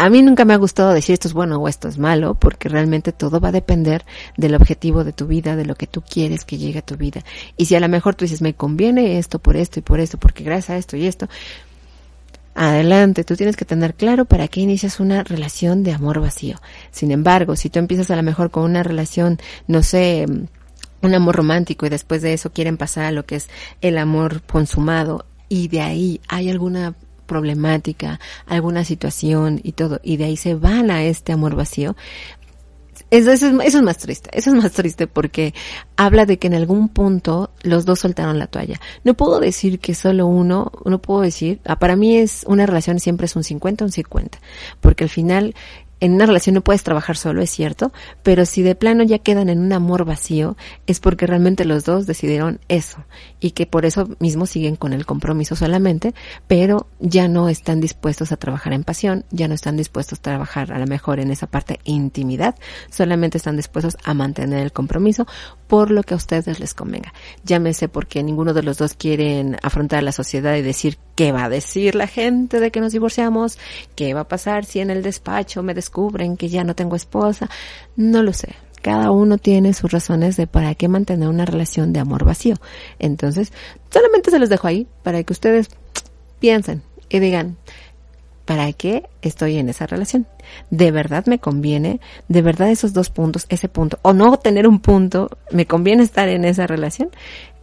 a 0.00 0.08
mí 0.08 0.22
nunca 0.22 0.46
me 0.46 0.54
ha 0.54 0.56
gustado 0.56 0.94
decir 0.94 1.12
esto 1.12 1.28
es 1.28 1.34
bueno 1.34 1.58
o 1.58 1.68
esto 1.68 1.86
es 1.86 1.98
malo, 1.98 2.34
porque 2.34 2.70
realmente 2.70 3.12
todo 3.12 3.38
va 3.38 3.50
a 3.50 3.52
depender 3.52 4.06
del 4.38 4.54
objetivo 4.54 5.04
de 5.04 5.12
tu 5.12 5.26
vida, 5.26 5.56
de 5.56 5.66
lo 5.66 5.74
que 5.74 5.86
tú 5.86 6.00
quieres 6.00 6.46
que 6.46 6.56
llegue 6.56 6.78
a 6.78 6.82
tu 6.82 6.96
vida. 6.96 7.22
Y 7.58 7.66
si 7.66 7.74
a 7.74 7.80
lo 7.80 7.88
mejor 7.90 8.14
tú 8.14 8.24
dices, 8.24 8.40
me 8.40 8.54
conviene 8.54 9.18
esto 9.18 9.38
por 9.38 9.56
esto 9.56 9.78
y 9.78 9.82
por 9.82 10.00
esto, 10.00 10.16
porque 10.16 10.42
gracias 10.42 10.70
a 10.70 10.78
esto 10.78 10.96
y 10.96 11.06
esto, 11.06 11.28
adelante, 12.54 13.24
tú 13.24 13.36
tienes 13.36 13.58
que 13.58 13.66
tener 13.66 13.92
claro 13.92 14.24
para 14.24 14.48
qué 14.48 14.62
inicias 14.62 15.00
una 15.00 15.22
relación 15.22 15.82
de 15.82 15.92
amor 15.92 16.18
vacío. 16.18 16.56
Sin 16.90 17.10
embargo, 17.10 17.54
si 17.54 17.68
tú 17.68 17.78
empiezas 17.78 18.10
a 18.10 18.16
lo 18.16 18.22
mejor 18.22 18.50
con 18.50 18.62
una 18.62 18.82
relación, 18.82 19.38
no 19.66 19.82
sé, 19.82 20.24
un 21.02 21.14
amor 21.14 21.36
romántico 21.36 21.84
y 21.84 21.90
después 21.90 22.22
de 22.22 22.32
eso 22.32 22.54
quieren 22.54 22.78
pasar 22.78 23.04
a 23.04 23.12
lo 23.12 23.26
que 23.26 23.36
es 23.36 23.50
el 23.82 23.98
amor 23.98 24.40
consumado 24.44 25.26
y 25.50 25.68
de 25.68 25.82
ahí 25.82 26.20
hay 26.26 26.48
alguna 26.48 26.94
problemática, 27.30 28.18
alguna 28.46 28.82
situación 28.84 29.60
y 29.62 29.72
todo, 29.72 30.00
y 30.02 30.16
de 30.16 30.24
ahí 30.24 30.36
se 30.36 30.56
van 30.56 30.90
a 30.90 31.04
este 31.04 31.30
amor 31.32 31.54
vacío, 31.54 31.94
eso, 33.12 33.30
es, 33.30 33.42
eso, 33.42 33.60
es, 33.60 33.82
más 33.82 33.98
triste, 33.98 34.30
eso 34.32 34.50
es 34.50 34.56
más 34.56 34.72
triste 34.72 35.06
porque 35.06 35.54
habla 35.96 36.26
de 36.26 36.38
que 36.40 36.48
en 36.48 36.54
algún 36.54 36.88
punto 36.88 37.52
los 37.62 37.84
dos 37.84 38.00
soltaron 38.00 38.38
la 38.38 38.48
toalla. 38.48 38.80
No 39.04 39.14
puedo 39.14 39.38
decir 39.40 39.78
que 39.78 39.94
solo 39.94 40.26
uno, 40.26 40.72
no 40.84 41.00
puedo 41.00 41.20
decir, 41.20 41.60
ah, 41.64 41.78
para 41.78 41.96
mí 41.96 42.16
es 42.16 42.44
una 42.48 42.66
relación 42.66 42.98
siempre 42.98 43.26
es 43.26 43.36
un 43.36 43.44
50, 43.44 43.84
un 43.84 43.92
50, 43.92 44.38
porque 44.80 45.04
al 45.04 45.10
final 45.10 45.54
en 46.00 46.14
una 46.14 46.26
relación 46.26 46.54
no 46.54 46.62
puedes 46.62 46.82
trabajar 46.82 47.16
solo, 47.16 47.42
es 47.42 47.50
cierto, 47.50 47.92
pero 48.22 48.44
si 48.44 48.62
de 48.62 48.74
plano 48.74 49.04
ya 49.04 49.18
quedan 49.18 49.48
en 49.48 49.60
un 49.60 49.72
amor 49.72 50.04
vacío, 50.04 50.56
es 50.86 50.98
porque 50.98 51.26
realmente 51.26 51.64
los 51.64 51.84
dos 51.84 52.06
decidieron 52.06 52.58
eso 52.68 53.04
y 53.40 53.52
que 53.52 53.66
por 53.66 53.86
eso 53.86 54.08
mismo 54.18 54.46
siguen 54.46 54.76
con 54.76 54.92
el 54.92 55.06
compromiso 55.06 55.56
solamente, 55.56 56.14
pero 56.46 56.86
ya 57.00 57.26
no 57.28 57.48
están 57.48 57.80
dispuestos 57.80 58.32
a 58.32 58.36
trabajar 58.36 58.72
en 58.72 58.84
pasión, 58.84 59.24
ya 59.30 59.48
no 59.48 59.54
están 59.54 59.76
dispuestos 59.76 60.18
a 60.18 60.22
trabajar 60.22 60.72
a 60.72 60.78
lo 60.78 60.86
mejor 60.86 61.20
en 61.20 61.30
esa 61.30 61.46
parte 61.46 61.80
intimidad, 61.84 62.54
solamente 62.90 63.38
están 63.38 63.56
dispuestos 63.56 63.96
a 64.04 64.14
mantener 64.14 64.60
el 64.62 64.72
compromiso 64.72 65.26
por 65.66 65.90
lo 65.90 66.02
que 66.02 66.14
a 66.14 66.16
ustedes 66.16 66.60
les 66.60 66.74
convenga. 66.74 67.12
Llámese 67.44 67.88
porque 67.88 68.22
ninguno 68.22 68.52
de 68.52 68.62
los 68.62 68.78
dos 68.78 68.94
quieren 68.94 69.56
afrontar 69.62 70.02
la 70.02 70.12
sociedad 70.12 70.56
y 70.56 70.62
decir 70.62 70.98
qué 71.14 71.32
va 71.32 71.44
a 71.44 71.48
decir 71.48 71.94
la 71.94 72.06
gente 72.06 72.60
de 72.60 72.70
que 72.70 72.80
nos 72.80 72.92
divorciamos, 72.92 73.58
qué 73.94 74.14
va 74.14 74.20
a 74.20 74.28
pasar 74.28 74.64
si 74.64 74.80
en 74.80 74.90
el 74.90 75.02
despacho 75.02 75.62
me 75.62 75.74
descubren 75.74 76.36
que 76.36 76.48
ya 76.48 76.64
no 76.64 76.74
tengo 76.74 76.96
esposa, 76.96 77.48
no 77.96 78.22
lo 78.22 78.32
sé. 78.32 78.54
Cada 78.82 79.10
uno 79.10 79.38
tiene 79.38 79.74
sus 79.74 79.90
razones 79.92 80.36
de 80.36 80.46
para 80.46 80.74
qué 80.74 80.88
mantener 80.88 81.28
una 81.28 81.44
relación 81.44 81.92
de 81.92 82.00
amor 82.00 82.24
vacío. 82.24 82.56
Entonces, 82.98 83.52
solamente 83.90 84.30
se 84.30 84.38
los 84.38 84.48
dejo 84.48 84.66
ahí 84.66 84.86
para 85.02 85.22
que 85.22 85.32
ustedes 85.32 85.68
piensen 86.38 86.82
y 87.08 87.18
digan, 87.18 87.56
¿para 88.46 88.72
qué 88.72 89.08
estoy 89.22 89.58
en 89.58 89.68
esa 89.68 89.86
relación? 89.86 90.26
¿De 90.70 90.90
verdad 90.90 91.26
me 91.26 91.38
conviene? 91.38 92.00
¿De 92.28 92.42
verdad 92.42 92.70
esos 92.70 92.92
dos 92.92 93.10
puntos, 93.10 93.46
ese 93.48 93.68
punto, 93.68 93.98
o 94.02 94.12
no 94.12 94.38
tener 94.38 94.66
un 94.66 94.80
punto, 94.80 95.30
me 95.50 95.66
conviene 95.66 96.02
estar 96.02 96.28
en 96.28 96.44
esa 96.44 96.66
relación? 96.66 97.10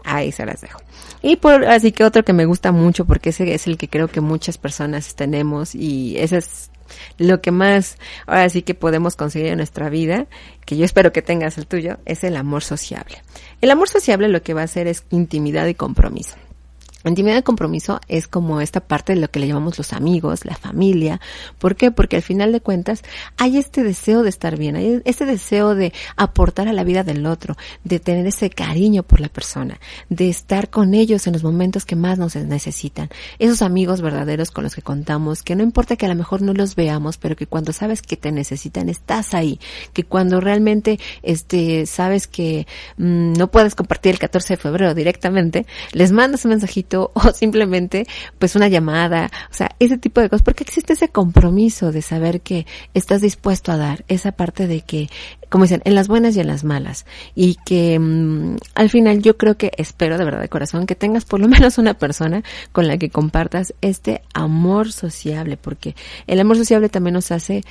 Ahí 0.03 0.31
se 0.31 0.45
las 0.45 0.61
dejo. 0.61 0.79
Y 1.21 1.35
por, 1.37 1.65
así 1.65 1.91
que 1.91 2.05
otro 2.05 2.23
que 2.23 2.31
me 2.31 2.45
gusta 2.45 2.71
mucho, 2.71 3.05
porque 3.05 3.31
ese 3.31 3.53
es 3.53 3.67
el 3.67 3.77
que 3.77 3.89
creo 3.89 4.07
que 4.07 4.21
muchas 4.21 4.57
personas 4.57 5.15
tenemos 5.15 5.75
y 5.75 6.15
ese 6.17 6.37
es 6.37 6.69
lo 7.17 7.41
que 7.41 7.51
más 7.51 7.97
ahora 8.25 8.49
sí 8.49 8.61
que 8.61 8.73
podemos 8.73 9.15
conseguir 9.15 9.47
en 9.47 9.57
nuestra 9.57 9.89
vida, 9.89 10.27
que 10.65 10.77
yo 10.77 10.85
espero 10.85 11.11
que 11.11 11.21
tengas 11.21 11.57
el 11.57 11.67
tuyo, 11.67 11.97
es 12.05 12.23
el 12.23 12.35
amor 12.35 12.63
sociable. 12.63 13.21
El 13.61 13.71
amor 13.71 13.89
sociable 13.89 14.27
lo 14.27 14.41
que 14.41 14.53
va 14.53 14.61
a 14.61 14.65
hacer 14.65 14.87
es 14.87 15.03
intimidad 15.09 15.67
y 15.67 15.75
compromiso. 15.75 16.35
Intimidad 17.09 17.37
y 17.37 17.43
compromiso 17.43 17.99
es 18.07 18.27
como 18.27 18.61
esta 18.61 18.81
parte 18.81 19.13
de 19.13 19.21
lo 19.21 19.29
que 19.29 19.39
le 19.39 19.47
llamamos 19.47 19.77
los 19.77 19.93
amigos, 19.93 20.45
la 20.45 20.55
familia. 20.55 21.19
¿Por 21.59 21.75
qué? 21.75 21.91
Porque 21.91 22.17
al 22.17 22.21
final 22.21 22.51
de 22.51 22.61
cuentas 22.61 23.03
hay 23.37 23.57
este 23.57 23.83
deseo 23.83 24.23
de 24.23 24.29
estar 24.29 24.57
bien, 24.57 24.75
hay 24.75 25.01
este 25.05 25.25
deseo 25.25 25.75
de 25.75 25.93
aportar 26.15 26.67
a 26.67 26.73
la 26.73 26.83
vida 26.83 27.03
del 27.03 27.25
otro, 27.25 27.55
de 27.83 27.99
tener 27.99 28.25
ese 28.27 28.49
cariño 28.49 29.03
por 29.03 29.19
la 29.19 29.29
persona, 29.29 29.79
de 30.09 30.29
estar 30.29 30.69
con 30.69 30.93
ellos 30.93 31.27
en 31.27 31.33
los 31.33 31.43
momentos 31.43 31.85
que 31.85 31.95
más 31.95 32.17
nos 32.17 32.35
necesitan. 32.35 33.09
Esos 33.39 33.61
amigos 33.61 34.01
verdaderos 34.01 34.51
con 34.51 34.63
los 34.63 34.75
que 34.75 34.81
contamos, 34.81 35.43
que 35.43 35.55
no 35.55 35.63
importa 35.63 35.95
que 35.95 36.05
a 36.05 36.09
lo 36.09 36.15
mejor 36.15 36.41
no 36.41 36.53
los 36.53 36.75
veamos, 36.75 37.17
pero 37.17 37.35
que 37.35 37.47
cuando 37.47 37.73
sabes 37.73 38.01
que 38.01 38.17
te 38.17 38.31
necesitan, 38.31 38.89
estás 38.89 39.33
ahí. 39.33 39.59
Que 39.93 40.03
cuando 40.03 40.39
realmente 40.39 40.99
este, 41.23 41.85
sabes 41.85 42.27
que 42.27 42.67
mmm, 42.97 43.33
no 43.33 43.49
puedes 43.49 43.75
compartir 43.75 44.13
el 44.13 44.19
14 44.19 44.53
de 44.53 44.57
febrero 44.57 44.93
directamente, 44.93 45.65
les 45.91 46.11
mandas 46.11 46.45
un 46.45 46.51
mensajito 46.51 46.96
o 47.13 47.31
simplemente 47.33 48.05
pues 48.39 48.55
una 48.55 48.67
llamada, 48.67 49.31
o 49.49 49.53
sea, 49.53 49.71
ese 49.79 49.97
tipo 49.97 50.21
de 50.21 50.29
cosas, 50.29 50.43
porque 50.43 50.63
existe 50.63 50.93
ese 50.93 51.09
compromiso 51.09 51.91
de 51.91 52.01
saber 52.01 52.41
que 52.41 52.65
estás 52.93 53.21
dispuesto 53.21 53.71
a 53.71 53.77
dar, 53.77 54.05
esa 54.07 54.31
parte 54.31 54.67
de 54.67 54.81
que, 54.81 55.09
como 55.49 55.63
dicen, 55.63 55.81
en 55.85 55.95
las 55.95 56.07
buenas 56.07 56.35
y 56.35 56.39
en 56.39 56.47
las 56.47 56.63
malas, 56.63 57.05
y 57.35 57.55
que 57.65 57.97
mmm, 57.99 58.57
al 58.75 58.89
final 58.89 59.21
yo 59.21 59.37
creo 59.37 59.57
que 59.57 59.71
espero 59.77 60.17
de 60.17 60.25
verdad 60.25 60.41
de 60.41 60.49
corazón 60.49 60.85
que 60.85 60.95
tengas 60.95 61.25
por 61.25 61.39
lo 61.39 61.47
menos 61.47 61.77
una 61.77 61.95
persona 61.95 62.43
con 62.71 62.87
la 62.87 62.97
que 62.97 63.09
compartas 63.09 63.73
este 63.81 64.21
amor 64.33 64.91
sociable, 64.91 65.57
porque 65.57 65.95
el 66.27 66.39
amor 66.39 66.57
sociable 66.57 66.89
también 66.89 67.13
nos 67.13 67.31
hace 67.31 67.63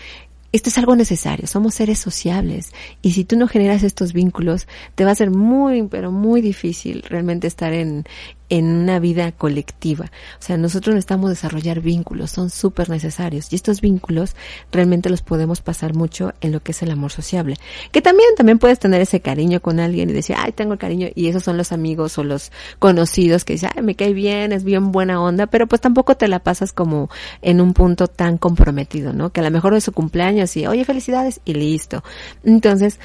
esto 0.52 0.70
es 0.70 0.78
algo 0.78 0.96
necesario, 0.96 1.46
somos 1.46 1.74
seres 1.74 1.98
sociables 1.98 2.72
y 3.02 3.12
si 3.12 3.24
tú 3.24 3.36
no 3.36 3.46
generas 3.46 3.82
estos 3.82 4.12
vínculos, 4.12 4.66
te 4.94 5.04
va 5.04 5.10
a 5.10 5.14
ser 5.14 5.30
muy, 5.30 5.82
pero 5.82 6.10
muy 6.12 6.40
difícil 6.40 7.02
realmente 7.02 7.46
estar 7.46 7.72
en, 7.72 8.04
en 8.48 8.66
una 8.66 8.98
vida 8.98 9.32
colectiva. 9.32 10.11
O 10.38 10.42
sea, 10.42 10.56
nosotros 10.56 10.94
necesitamos 10.94 11.30
desarrollar 11.30 11.80
vínculos, 11.80 12.30
son 12.30 12.50
súper 12.50 12.88
necesarios. 12.88 13.52
Y 13.52 13.56
estos 13.56 13.80
vínculos 13.80 14.37
realmente 14.70 15.11
los 15.11 15.22
podemos 15.22 15.61
pasar 15.61 15.94
mucho 15.94 16.32
en 16.40 16.52
lo 16.52 16.62
que 16.62 16.72
es 16.72 16.82
el 16.82 16.90
amor 16.90 17.12
sociable. 17.12 17.56
Que 17.92 18.02
también, 18.02 18.28
también 18.37 18.59
puedes 18.59 18.78
tener 18.78 19.00
ese 19.00 19.20
cariño 19.20 19.61
con 19.61 19.80
alguien 19.80 20.11
y 20.11 20.12
decir, 20.12 20.37
ay, 20.38 20.52
tengo 20.52 20.78
cariño. 20.78 21.09
Y 21.14 21.28
esos 21.28 21.42
son 21.42 21.56
los 21.56 21.72
amigos 21.72 22.18
o 22.18 22.24
los 22.24 22.52
conocidos 22.78 23.44
que 23.44 23.54
dicen, 23.54 23.70
ay, 23.74 23.82
me 23.82 23.94
cae 23.94 24.12
bien, 24.12 24.52
es 24.52 24.64
bien 24.64 24.92
buena 24.92 25.20
onda, 25.20 25.46
pero 25.46 25.66
pues 25.66 25.80
tampoco 25.80 26.16
te 26.16 26.28
la 26.28 26.40
pasas 26.40 26.72
como 26.72 27.11
en 27.42 27.61
un 27.61 27.72
punto 27.72 28.06
tan 28.09 28.38
comprometido, 28.38 29.12
¿no? 29.12 29.30
Que 29.30 29.40
a 29.40 29.44
lo 29.44 29.50
mejor 29.50 29.74
es 29.74 29.85
su 29.85 29.92
cumpleaños 29.92 30.56
y, 30.56 30.66
oye, 30.66 30.85
felicidades 30.85 31.40
y 31.44 31.54
listo. 31.54 32.02
Entonces, 32.44 33.00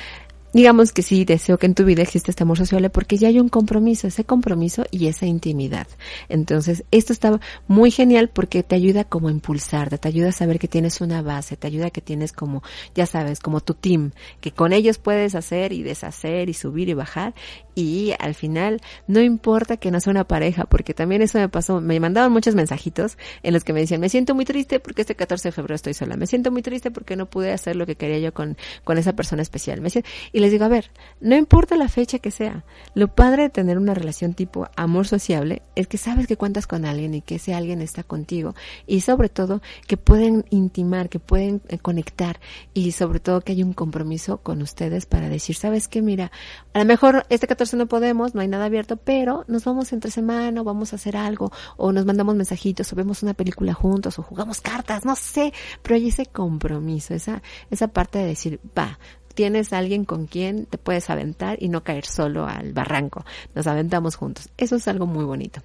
digamos 0.54 0.92
que 0.92 1.02
sí, 1.02 1.26
deseo 1.26 1.58
que 1.58 1.66
en 1.66 1.76
tu 1.76 1.86
vida 1.86 2.02
exista 2.02 2.32
este 2.32 2.44
amor 2.44 2.58
sociable 2.58 2.90
porque 2.90 3.18
ya 3.18 3.30
hay 3.30 3.40
un 3.40 3.50
compromiso, 3.50 4.08
ese 4.08 4.24
compromiso 4.24 4.86
y 4.92 5.08
esa 5.08 5.26
intimidad. 5.26 5.88
Entonces, 6.30 6.84
esto 6.92 7.14
está 7.14 7.40
muy 7.68 7.92
genial 7.92 8.30
porque 8.30 8.64
te 8.64 8.76
ayuda 8.76 9.04
como 9.04 9.30
a 9.30 9.32
impulsarte, 9.32 9.98
te 9.98 10.08
ayuda 10.08 10.30
a 10.30 10.34
saber 10.34 10.60
que 10.60 10.68
tienes 10.68 11.02
una 11.02 11.22
base, 11.22 11.56
te 11.56 11.68
ayuda 11.68 11.88
a 11.88 11.92
que 11.92 12.02
tienes 12.02 12.34
como, 12.34 12.64
ya 12.96 13.06
sabes, 13.06 13.40
como 13.40 13.62
tu 13.62 13.74
team, 13.74 14.12
que 14.42 14.52
con 14.52 14.74
ellos 14.74 14.98
puedes 14.98 15.36
hacer 15.36 15.74
y 15.74 15.84
deshacer 15.84 16.50
y 16.50 16.54
subir 16.54 16.90
y 16.90 16.94
bajar 16.94 17.34
y 17.76 18.14
al 18.20 18.36
final 18.36 18.82
no 19.08 19.22
importa 19.22 19.78
que 19.78 19.92
no 19.92 20.00
sea 20.00 20.12
una 20.12 20.28
pareja, 20.28 20.66
porque 20.66 20.94
también 20.94 21.22
eso 21.22 21.38
me 21.38 21.50
pasó, 21.50 21.80
me 21.80 22.00
mandaban 22.00 22.32
muchos 22.32 22.56
mensajitos 22.56 23.18
en 23.44 23.54
los 23.54 23.64
que 23.64 23.74
me 23.74 23.80
decían, 23.80 24.02
me 24.02 24.10
siento 24.10 24.36
muy 24.36 24.46
triste 24.46 24.80
porque 24.80 25.02
este 25.02 25.16
14 25.16 25.50
de 25.50 25.52
febrero 25.52 25.76
estoy 25.76 25.94
sola, 25.94 26.18
me 26.18 26.28
siento 26.28 26.52
muy 26.52 26.62
triste 26.62 26.92
porque 26.92 27.16
no 27.16 27.28
pude 27.28 27.54
hacer 27.54 27.76
lo 27.76 27.86
que 27.86 27.96
quería 27.96 28.20
yo 28.20 28.34
con, 28.34 28.58
con 28.84 28.98
esa 28.98 29.14
persona 29.14 29.42
especial. 29.42 29.80
Me 29.80 29.86
decían, 29.86 30.04
y 30.32 30.41
les 30.42 30.52
digo, 30.52 30.66
a 30.66 30.70
ver, 30.70 30.92
no 31.20 31.36
importa 31.36 31.76
la 31.76 31.88
fecha 31.88 32.20
que 32.20 32.32
sea, 32.32 32.66
lo 32.94 33.16
padre 33.16 33.44
de 33.44 33.50
tener 33.50 33.78
una 33.78 33.94
relación 33.94 34.34
tipo 34.34 34.68
amor 34.76 35.08
sociable 35.08 35.62
es 35.76 35.88
que 35.88 35.98
sabes 35.98 36.28
que 36.28 36.38
cuentas 36.38 36.68
con 36.68 36.86
alguien 36.86 37.14
y 37.14 37.22
que 37.22 37.36
ese 37.36 37.54
alguien 37.54 37.82
está 37.82 38.04
contigo 38.04 38.56
y 38.88 39.02
sobre 39.02 39.30
todo 39.30 39.62
que 39.88 39.98
pueden 39.98 40.46
intimar, 40.50 41.10
que 41.10 41.20
pueden 41.20 41.62
eh, 41.70 41.78
conectar 41.78 42.40
y 42.74 42.92
sobre 42.92 43.20
todo 43.20 43.42
que 43.42 43.54
hay 43.54 43.64
un 43.64 43.74
compromiso 43.74 44.38
con 44.38 44.62
ustedes 44.62 45.06
para 45.06 45.30
decir, 45.30 45.56
sabes 45.56 45.88
que 45.88 46.02
mira, 46.02 46.32
a 46.74 46.80
lo 46.80 46.86
mejor 46.86 47.26
este 47.30 47.48
14 47.48 47.78
no 47.78 47.88
podemos, 47.88 48.36
no 48.36 48.42
hay 48.42 48.48
nada 48.48 48.66
abierto, 48.66 48.98
pero 48.98 49.46
nos 49.48 49.64
vamos 49.64 49.94
entre 49.94 50.12
semana 50.12 50.62
o 50.62 50.64
vamos 50.64 50.94
a 50.94 50.96
hacer 50.96 51.16
algo 51.16 51.52
o 51.78 51.92
nos 51.92 52.06
mandamos 52.06 52.36
mensajitos 52.36 52.92
o 52.92 52.96
vemos 52.96 53.24
una 53.24 53.34
película 53.34 53.74
juntos 53.74 54.20
o 54.20 54.24
jugamos 54.24 54.62
cartas, 54.62 55.06
no 55.06 55.16
sé, 55.16 55.54
pero 55.82 55.96
hay 55.96 56.08
ese 56.10 56.26
compromiso, 56.26 57.14
esa, 57.14 57.42
esa 57.70 57.88
parte 57.88 58.20
de 58.20 58.26
decir, 58.26 58.60
va, 58.78 59.00
tienes 59.34 59.74
alguien 59.74 60.06
con 60.06 60.28
quien 60.28 60.66
te 60.66 60.78
puedes 60.78 61.10
aventar 61.10 61.62
y 61.62 61.70
no 61.70 61.84
caer 61.84 62.06
solo 62.06 62.46
al 62.46 62.74
barranco. 62.74 63.26
Nos 63.56 63.68
aventamos 63.68 64.16
juntos. 64.16 64.50
Eso 64.58 64.76
es 64.76 64.88
algo 64.88 65.06
muy 65.06 65.26
bonito. 65.26 65.62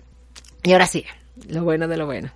Y 0.63 0.73
ahora 0.73 0.87
sí, 0.87 1.05
lo 1.49 1.65
bueno 1.65 1.89
de 1.89 1.97
lo 1.97 2.07
bueno. 2.07 2.31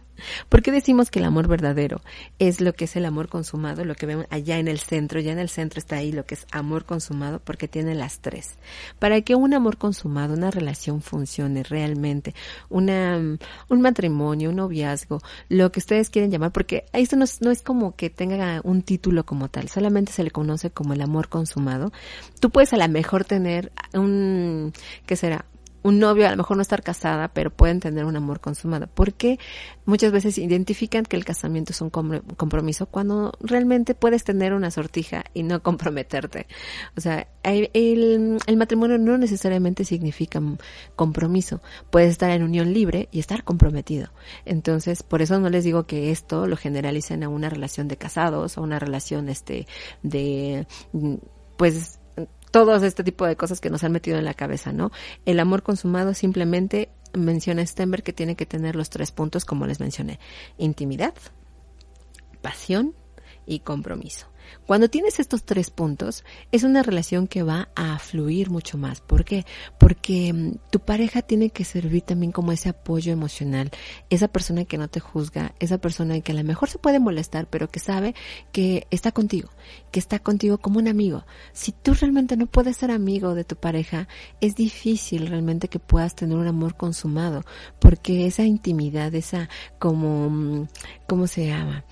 ¿Por 0.49 0.63
qué 0.63 0.71
decimos 0.71 1.11
que 1.11 1.19
el 1.19 1.25
amor 1.25 1.49
verdadero 1.49 2.01
es 2.39 2.61
lo 2.61 2.73
que 2.73 2.85
es 2.85 2.97
el 2.97 3.05
amor 3.05 3.29
consumado? 3.29 3.85
Lo 3.85 3.95
que 3.95 4.07
vemos 4.07 4.27
allá 4.31 4.59
en 4.59 4.69
el 4.69 4.79
centro, 4.79 5.21
ya 5.21 5.33
en 5.33 5.39
el 5.39 5.49
centro 5.49 5.79
está 5.79 5.97
ahí 5.97 6.13
lo 6.13 6.25
que 6.25 6.35
es 6.35 6.47
amor 6.53 6.85
consumado 6.85 7.41
porque 7.41 7.69
tiene 7.69 7.95
las 7.95 8.21
tres. 8.21 8.57
Para 8.99 9.21
que 9.23 9.35
un 9.35 9.55
amor 9.55 9.77
consumado, 9.77 10.35
una 10.35 10.51
relación 10.51 11.03
funcione 11.03 11.63
realmente, 11.63 12.35
una, 12.69 13.17
un 13.17 13.81
matrimonio, 13.81 14.51
un 14.51 14.57
noviazgo, 14.57 15.21
lo 15.49 15.73
que 15.73 15.81
ustedes 15.81 16.11
quieren 16.11 16.31
llamar, 16.31 16.53
porque 16.53 16.87
esto 16.93 17.17
no 17.17 17.25
es, 17.25 17.41
no 17.41 17.51
es 17.51 17.63
como 17.63 17.97
que 17.97 18.11
tenga 18.11 18.61
un 18.65 18.83
título 18.83 19.25
como 19.25 19.49
tal, 19.49 19.69
solamente 19.69 20.13
se 20.13 20.25
le 20.25 20.31
conoce 20.31 20.71
como 20.71 20.93
el 20.95 21.01
amor 21.01 21.29
consumado. 21.29 21.93
Tú 22.41 22.51
puedes 22.51 22.73
a 22.73 22.77
lo 22.77 22.89
mejor 22.89 23.25
tener 23.25 23.73
un, 23.95 24.73
¿qué 25.07 25.17
será? 25.17 25.45
Un 25.83 25.99
novio 25.99 26.27
a 26.27 26.31
lo 26.31 26.37
mejor 26.37 26.57
no 26.57 26.63
estar 26.63 26.83
casada, 26.83 27.29
pero 27.29 27.51
pueden 27.51 27.81
tener 27.81 28.05
un 28.05 28.17
amor 28.17 28.41
consumado. 28.41 28.89
Porque 28.93 29.39
muchas 29.85 30.13
veces 30.13 30.39
identifican 30.39 31.05
que 31.05 31.17
el 31.17 31.25
casamiento 31.25 31.73
es 31.73 31.81
un 31.81 31.91
compromiso 31.91 32.87
cuando 32.87 33.33
realmente 33.41 33.95
puedes 33.95 34.25
tener 34.25 34.53
una 34.53 34.71
sortija 34.71 35.25
y 35.35 35.43
no 35.43 35.63
comprometerte. 35.63 36.47
O 36.97 37.01
sea, 37.01 37.29
el, 37.43 37.71
el, 37.73 38.57
matrimonio 38.57 38.99
no 38.99 39.17
necesariamente 39.19 39.85
significa 39.85 40.41
compromiso. 40.97 41.63
Puedes 41.91 42.11
estar 42.11 42.31
en 42.31 42.43
unión 42.43 42.73
libre 42.73 43.09
y 43.11 43.21
estar 43.21 43.45
comprometido. 43.45 44.11
Entonces, 44.45 45.03
por 45.03 45.23
eso 45.23 45.39
no 45.39 45.49
les 45.49 45.65
digo 45.65 45.87
que 45.87 46.11
esto 46.11 46.47
lo 46.47 46.57
generalicen 46.57 47.23
a 47.23 47.29
una 47.29 47.49
relación 47.49 47.89
de 47.89 47.97
casados 47.97 48.59
o 48.59 48.63
una 48.63 48.79
relación 48.79 49.29
este 49.29 49.67
de 50.03 50.67
pues 51.57 52.00
todos 52.51 52.83
este 52.83 53.05
tipo 53.05 53.27
de 53.27 53.37
cosas 53.37 53.61
que 53.61 53.71
nos 53.71 53.85
han 53.85 53.93
metido 53.93 54.19
en 54.19 54.25
la 54.25 54.35
cabeza, 54.35 54.73
¿no? 54.73 54.91
El 55.25 55.41
amor 55.41 55.63
consumado 55.63 56.15
simplemente 56.15 56.91
menciona 57.13 57.67
Stenberg 57.67 58.03
que 58.03 58.13
tiene 58.13 58.37
que 58.37 58.47
tener 58.47 58.77
los 58.77 58.91
tres 58.91 59.13
puntos 59.13 59.45
como 59.45 59.67
les 59.67 59.81
mencioné. 59.81 60.19
Intimidad, 60.59 61.15
pasión 62.43 62.95
y 63.47 63.61
compromiso. 63.61 64.27
Cuando 64.67 64.89
tienes 64.89 65.19
estos 65.19 65.45
tres 65.45 65.71
puntos, 65.71 66.25
es 66.53 66.63
una 66.63 66.83
relación 66.83 67.27
que 67.27 67.43
va 67.43 67.69
a 67.75 67.99
fluir 67.99 68.51
mucho 68.51 68.79
más. 68.79 69.01
¿Por 69.01 69.25
qué? 69.25 69.45
Porque 69.79 70.33
mm, 70.33 70.53
tu 70.71 70.81
pareja 70.81 71.23
tiene 71.23 71.51
que 71.51 71.65
servir 71.65 72.03
también 72.03 72.33
como 72.33 72.53
ese 72.53 72.69
apoyo 72.69 73.13
emocional, 73.13 73.71
esa 74.11 74.29
persona 74.29 74.65
que 74.65 74.79
no 74.79 74.89
te 74.89 75.01
juzga, 75.01 75.55
esa 75.59 75.79
persona 75.79 76.21
que 76.21 76.33
a 76.33 76.35
lo 76.35 76.45
mejor 76.45 76.69
se 76.69 76.79
puede 76.79 77.01
molestar, 77.01 77.49
pero 77.49 77.69
que 77.69 77.81
sabe 77.81 78.15
que 78.53 78.87
está 78.91 79.13
contigo, 79.13 79.51
que 79.91 80.01
está 80.01 80.19
contigo 80.19 80.59
como 80.59 80.79
un 80.79 80.89
amigo. 80.89 81.25
Si 81.53 81.73
tú 81.73 81.95
realmente 81.95 82.37
no 82.37 82.47
puedes 82.47 82.77
ser 82.77 82.91
amigo 82.91 83.35
de 83.35 83.45
tu 83.45 83.57
pareja, 83.57 84.09
es 84.41 84.55
difícil 84.55 85.27
realmente 85.27 85.69
que 85.69 85.79
puedas 85.79 86.15
tener 86.15 86.37
un 86.37 86.47
amor 86.47 86.77
consumado, 86.77 87.45
porque 87.79 88.27
esa 88.27 88.45
intimidad, 88.45 89.15
esa 89.15 89.49
como, 89.79 90.31
mm, 90.31 90.69
¿cómo 91.07 91.27
se 91.27 91.47
llama? 91.47 91.85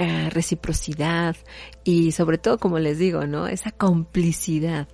Eh, 0.00 0.30
reciprocidad 0.30 1.34
y 1.82 2.12
sobre 2.12 2.38
todo, 2.38 2.58
como 2.58 2.78
les 2.78 2.98
digo, 2.98 3.26
¿no? 3.26 3.48
Esa 3.48 3.72
complicidad 3.72 4.86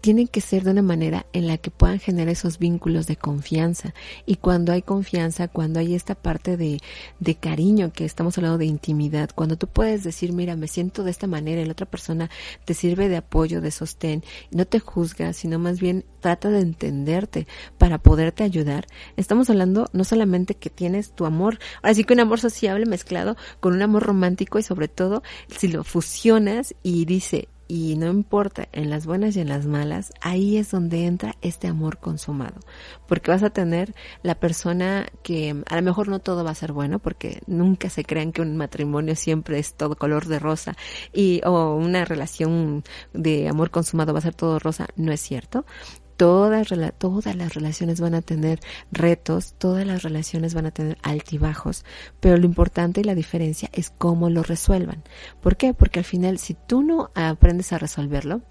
tienen 0.00 0.28
que 0.28 0.40
ser 0.40 0.64
de 0.64 0.70
una 0.70 0.82
manera 0.82 1.26
en 1.32 1.46
la 1.46 1.58
que 1.58 1.70
puedan 1.70 1.98
generar 1.98 2.30
esos 2.30 2.58
vínculos 2.58 3.06
de 3.06 3.16
confianza. 3.16 3.94
Y 4.26 4.36
cuando 4.36 4.72
hay 4.72 4.82
confianza, 4.82 5.48
cuando 5.48 5.80
hay 5.80 5.94
esta 5.94 6.14
parte 6.14 6.56
de, 6.56 6.80
de 7.20 7.34
cariño, 7.34 7.92
que 7.92 8.04
estamos 8.04 8.38
hablando 8.38 8.58
de 8.58 8.66
intimidad, 8.66 9.30
cuando 9.34 9.56
tú 9.56 9.66
puedes 9.66 10.04
decir, 10.04 10.32
mira, 10.32 10.56
me 10.56 10.68
siento 10.68 11.04
de 11.04 11.10
esta 11.10 11.26
manera, 11.26 11.60
y 11.60 11.64
la 11.64 11.72
otra 11.72 11.86
persona 11.86 12.30
te 12.64 12.74
sirve 12.74 13.08
de 13.08 13.16
apoyo, 13.16 13.60
de 13.60 13.70
sostén, 13.70 14.22
no 14.50 14.66
te 14.66 14.80
juzga, 14.80 15.32
sino 15.32 15.58
más 15.58 15.80
bien 15.80 16.04
trata 16.20 16.50
de 16.50 16.60
entenderte 16.60 17.46
para 17.78 17.98
poderte 17.98 18.44
ayudar. 18.44 18.86
Estamos 19.16 19.50
hablando 19.50 19.88
no 19.92 20.04
solamente 20.04 20.54
que 20.54 20.70
tienes 20.70 21.12
tu 21.12 21.26
amor, 21.26 21.58
así 21.82 22.04
que 22.04 22.14
un 22.14 22.20
amor 22.20 22.40
sociable 22.40 22.86
mezclado 22.86 23.36
con 23.60 23.74
un 23.74 23.82
amor 23.82 24.04
romántico 24.04 24.58
y 24.58 24.62
sobre 24.62 24.88
todo 24.88 25.22
si 25.48 25.68
lo 25.68 25.84
fusionas 25.84 26.74
y 26.82 27.04
dice, 27.04 27.48
y 27.68 27.96
no 27.96 28.06
importa 28.06 28.66
en 28.72 28.88
las 28.88 29.06
buenas 29.06 29.36
y 29.36 29.40
en 29.40 29.48
las 29.48 29.66
malas, 29.66 30.12
ahí 30.22 30.56
es 30.56 30.70
donde 30.70 31.04
entra 31.04 31.36
este 31.42 31.68
amor 31.68 31.98
consumado, 31.98 32.58
porque 33.06 33.30
vas 33.30 33.42
a 33.42 33.50
tener 33.50 33.94
la 34.22 34.34
persona 34.34 35.06
que 35.22 35.62
a 35.68 35.76
lo 35.76 35.82
mejor 35.82 36.08
no 36.08 36.18
todo 36.18 36.42
va 36.44 36.50
a 36.50 36.54
ser 36.54 36.72
bueno, 36.72 36.98
porque 36.98 37.42
nunca 37.46 37.90
se 37.90 38.04
crean 38.04 38.32
que 38.32 38.42
un 38.42 38.56
matrimonio 38.56 39.14
siempre 39.14 39.58
es 39.58 39.74
todo 39.74 39.96
color 39.96 40.26
de 40.26 40.38
rosa 40.38 40.76
y 41.12 41.42
o 41.44 41.74
una 41.74 42.06
relación 42.06 42.82
de 43.12 43.48
amor 43.48 43.70
consumado 43.70 44.14
va 44.14 44.20
a 44.20 44.22
ser 44.22 44.34
todo 44.34 44.58
rosa, 44.58 44.88
no 44.96 45.12
es 45.12 45.20
cierto 45.20 45.66
todas, 46.18 46.68
todas 46.98 47.36
las 47.36 47.54
relaciones 47.54 48.00
van 48.00 48.14
a 48.14 48.22
tener 48.22 48.60
retos, 48.90 49.54
todas 49.56 49.86
las 49.86 50.02
relaciones 50.02 50.52
van 50.52 50.66
a 50.66 50.72
tener 50.72 50.98
altibajos, 51.02 51.84
pero 52.20 52.36
lo 52.36 52.44
importante 52.44 53.00
y 53.00 53.04
la 53.04 53.14
diferencia 53.14 53.70
es 53.72 53.90
cómo 53.96 54.28
lo 54.28 54.42
resuelvan. 54.42 55.04
¿Por 55.40 55.56
qué? 55.56 55.72
Porque 55.72 56.00
al 56.00 56.04
final, 56.04 56.38
si 56.38 56.54
tú 56.54 56.82
no 56.82 57.10
aprendes 57.14 57.72
a 57.72 57.78
resolverlo, 57.78 58.42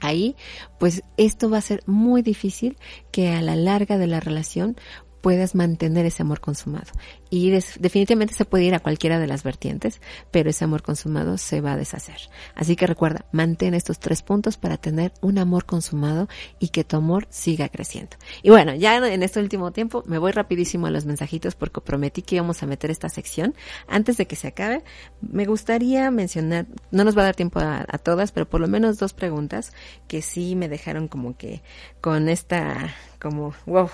ahí, 0.00 0.34
pues 0.78 1.04
esto 1.16 1.48
va 1.48 1.58
a 1.58 1.62
ser 1.62 1.82
muy 1.86 2.20
difícil 2.22 2.76
que 3.12 3.30
a 3.30 3.42
la 3.42 3.54
larga 3.54 3.96
de 3.96 4.08
la 4.08 4.18
relación 4.18 4.76
puedas 5.20 5.54
mantener 5.54 6.06
ese 6.06 6.22
amor 6.22 6.40
consumado. 6.40 6.92
Y 7.30 7.50
definitivamente 7.50 8.34
se 8.34 8.44
puede 8.44 8.64
ir 8.64 8.74
a 8.74 8.80
cualquiera 8.80 9.18
de 9.18 9.26
las 9.26 9.42
vertientes, 9.42 10.00
pero 10.30 10.50
ese 10.50 10.64
amor 10.64 10.82
consumado 10.82 11.36
se 11.38 11.60
va 11.60 11.72
a 11.72 11.76
deshacer. 11.76 12.16
Así 12.54 12.76
que 12.76 12.86
recuerda, 12.86 13.26
mantén 13.32 13.74
estos 13.74 13.98
tres 13.98 14.22
puntos 14.22 14.56
para 14.56 14.76
tener 14.78 15.12
un 15.20 15.38
amor 15.38 15.66
consumado 15.66 16.28
y 16.58 16.68
que 16.68 16.84
tu 16.84 16.96
amor 16.96 17.26
siga 17.30 17.68
creciendo. 17.68 18.16
Y 18.42 18.50
bueno, 18.50 18.74
ya 18.74 18.96
en 18.96 19.22
este 19.22 19.40
último 19.40 19.72
tiempo 19.72 20.02
me 20.06 20.18
voy 20.18 20.32
rapidísimo 20.32 20.86
a 20.86 20.90
los 20.90 21.04
mensajitos 21.04 21.54
porque 21.54 21.80
prometí 21.80 22.22
que 22.22 22.36
íbamos 22.36 22.62
a 22.62 22.66
meter 22.66 22.90
esta 22.90 23.08
sección. 23.08 23.54
Antes 23.86 24.16
de 24.16 24.26
que 24.26 24.36
se 24.36 24.48
acabe, 24.48 24.82
me 25.20 25.44
gustaría 25.44 26.10
mencionar, 26.10 26.66
no 26.90 27.04
nos 27.04 27.16
va 27.16 27.22
a 27.22 27.26
dar 27.26 27.36
tiempo 27.36 27.60
a, 27.60 27.84
a 27.86 27.98
todas, 27.98 28.32
pero 28.32 28.48
por 28.48 28.60
lo 28.60 28.68
menos 28.68 28.98
dos 28.98 29.12
preguntas 29.12 29.72
que 30.06 30.22
sí 30.22 30.56
me 30.56 30.68
dejaron 30.68 31.08
como 31.08 31.36
que 31.36 31.62
con 32.00 32.28
esta, 32.28 32.94
como, 33.18 33.54
wow, 33.66 33.90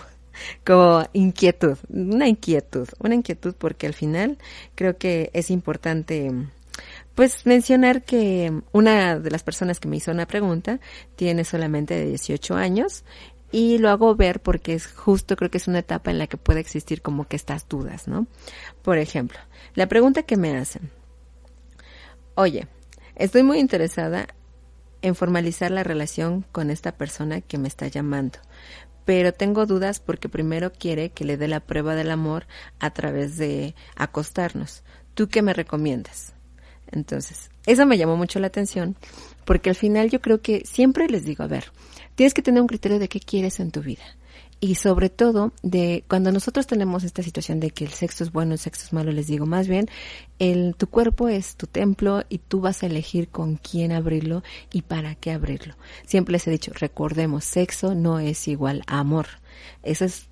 como 0.64 1.06
inquietud, 1.12 1.78
una 1.88 2.28
inquietud, 2.28 2.88
una 2.98 3.14
inquietud 3.14 3.54
porque 3.56 3.86
al 3.86 3.94
final 3.94 4.38
creo 4.74 4.96
que 4.98 5.30
es 5.32 5.50
importante 5.50 6.30
pues 7.14 7.46
mencionar 7.46 8.02
que 8.02 8.52
una 8.72 9.18
de 9.18 9.30
las 9.30 9.44
personas 9.44 9.78
que 9.78 9.88
me 9.88 9.96
hizo 9.96 10.10
una 10.10 10.26
pregunta 10.26 10.80
tiene 11.16 11.44
solamente 11.44 12.04
18 12.04 12.56
años 12.56 13.04
y 13.52 13.78
lo 13.78 13.90
hago 13.90 14.16
ver 14.16 14.40
porque 14.40 14.74
es 14.74 14.88
justo 14.88 15.36
creo 15.36 15.50
que 15.50 15.58
es 15.58 15.68
una 15.68 15.78
etapa 15.78 16.10
en 16.10 16.18
la 16.18 16.26
que 16.26 16.36
puede 16.36 16.58
existir 16.58 17.02
como 17.02 17.28
que 17.28 17.36
estas 17.36 17.68
dudas, 17.68 18.08
¿no? 18.08 18.26
Por 18.82 18.98
ejemplo, 18.98 19.38
la 19.74 19.86
pregunta 19.86 20.24
que 20.24 20.36
me 20.36 20.56
hacen, 20.56 20.90
oye, 22.34 22.66
estoy 23.14 23.44
muy 23.44 23.60
interesada 23.60 24.26
en 25.02 25.14
formalizar 25.14 25.70
la 25.70 25.84
relación 25.84 26.44
con 26.50 26.70
esta 26.70 26.92
persona 26.92 27.42
que 27.42 27.58
me 27.58 27.68
está 27.68 27.86
llamando, 27.86 28.38
pero 29.04 29.32
tengo 29.32 29.66
dudas 29.66 30.00
porque 30.00 30.28
primero 30.28 30.72
quiere 30.72 31.10
que 31.10 31.24
le 31.24 31.36
dé 31.36 31.48
la 31.48 31.60
prueba 31.60 31.94
del 31.94 32.10
amor 32.10 32.46
a 32.80 32.90
través 32.90 33.36
de 33.36 33.74
acostarnos. 33.96 34.82
¿Tú 35.14 35.28
qué 35.28 35.42
me 35.42 35.52
recomiendas? 35.52 36.34
Entonces, 36.90 37.50
eso 37.66 37.86
me 37.86 37.98
llamó 37.98 38.16
mucho 38.16 38.38
la 38.40 38.46
atención 38.46 38.96
porque 39.44 39.70
al 39.70 39.76
final 39.76 40.10
yo 40.10 40.20
creo 40.20 40.40
que 40.40 40.64
siempre 40.64 41.08
les 41.08 41.24
digo, 41.24 41.44
a 41.44 41.48
ver, 41.48 41.72
tienes 42.14 42.34
que 42.34 42.42
tener 42.42 42.60
un 42.60 42.68
criterio 42.68 42.98
de 42.98 43.08
qué 43.08 43.20
quieres 43.20 43.60
en 43.60 43.70
tu 43.70 43.80
vida 43.80 44.04
y 44.64 44.76
sobre 44.76 45.10
todo 45.10 45.52
de 45.62 46.04
cuando 46.08 46.32
nosotros 46.32 46.66
tenemos 46.66 47.04
esta 47.04 47.22
situación 47.22 47.60
de 47.60 47.70
que 47.70 47.84
el 47.84 47.90
sexo 47.90 48.24
es 48.24 48.32
bueno, 48.32 48.54
el 48.54 48.58
sexo 48.58 48.86
es 48.86 48.94
malo, 48.94 49.12
les 49.12 49.26
digo 49.26 49.44
más 49.44 49.68
bien, 49.68 49.90
el, 50.38 50.74
tu 50.74 50.86
cuerpo 50.86 51.28
es 51.28 51.56
tu 51.56 51.66
templo 51.66 52.22
y 52.30 52.38
tú 52.38 52.62
vas 52.62 52.82
a 52.82 52.86
elegir 52.86 53.28
con 53.28 53.56
quién 53.56 53.92
abrirlo 53.92 54.42
y 54.72 54.80
para 54.80 55.16
qué 55.16 55.32
abrirlo. 55.32 55.74
Siempre 56.06 56.32
les 56.32 56.48
he 56.48 56.50
dicho, 56.50 56.72
recordemos, 56.74 57.44
sexo 57.44 57.94
no 57.94 58.18
es 58.20 58.48
igual 58.48 58.84
a 58.86 59.00
amor. 59.00 59.26
Eso 59.82 60.06
es, 60.06 60.28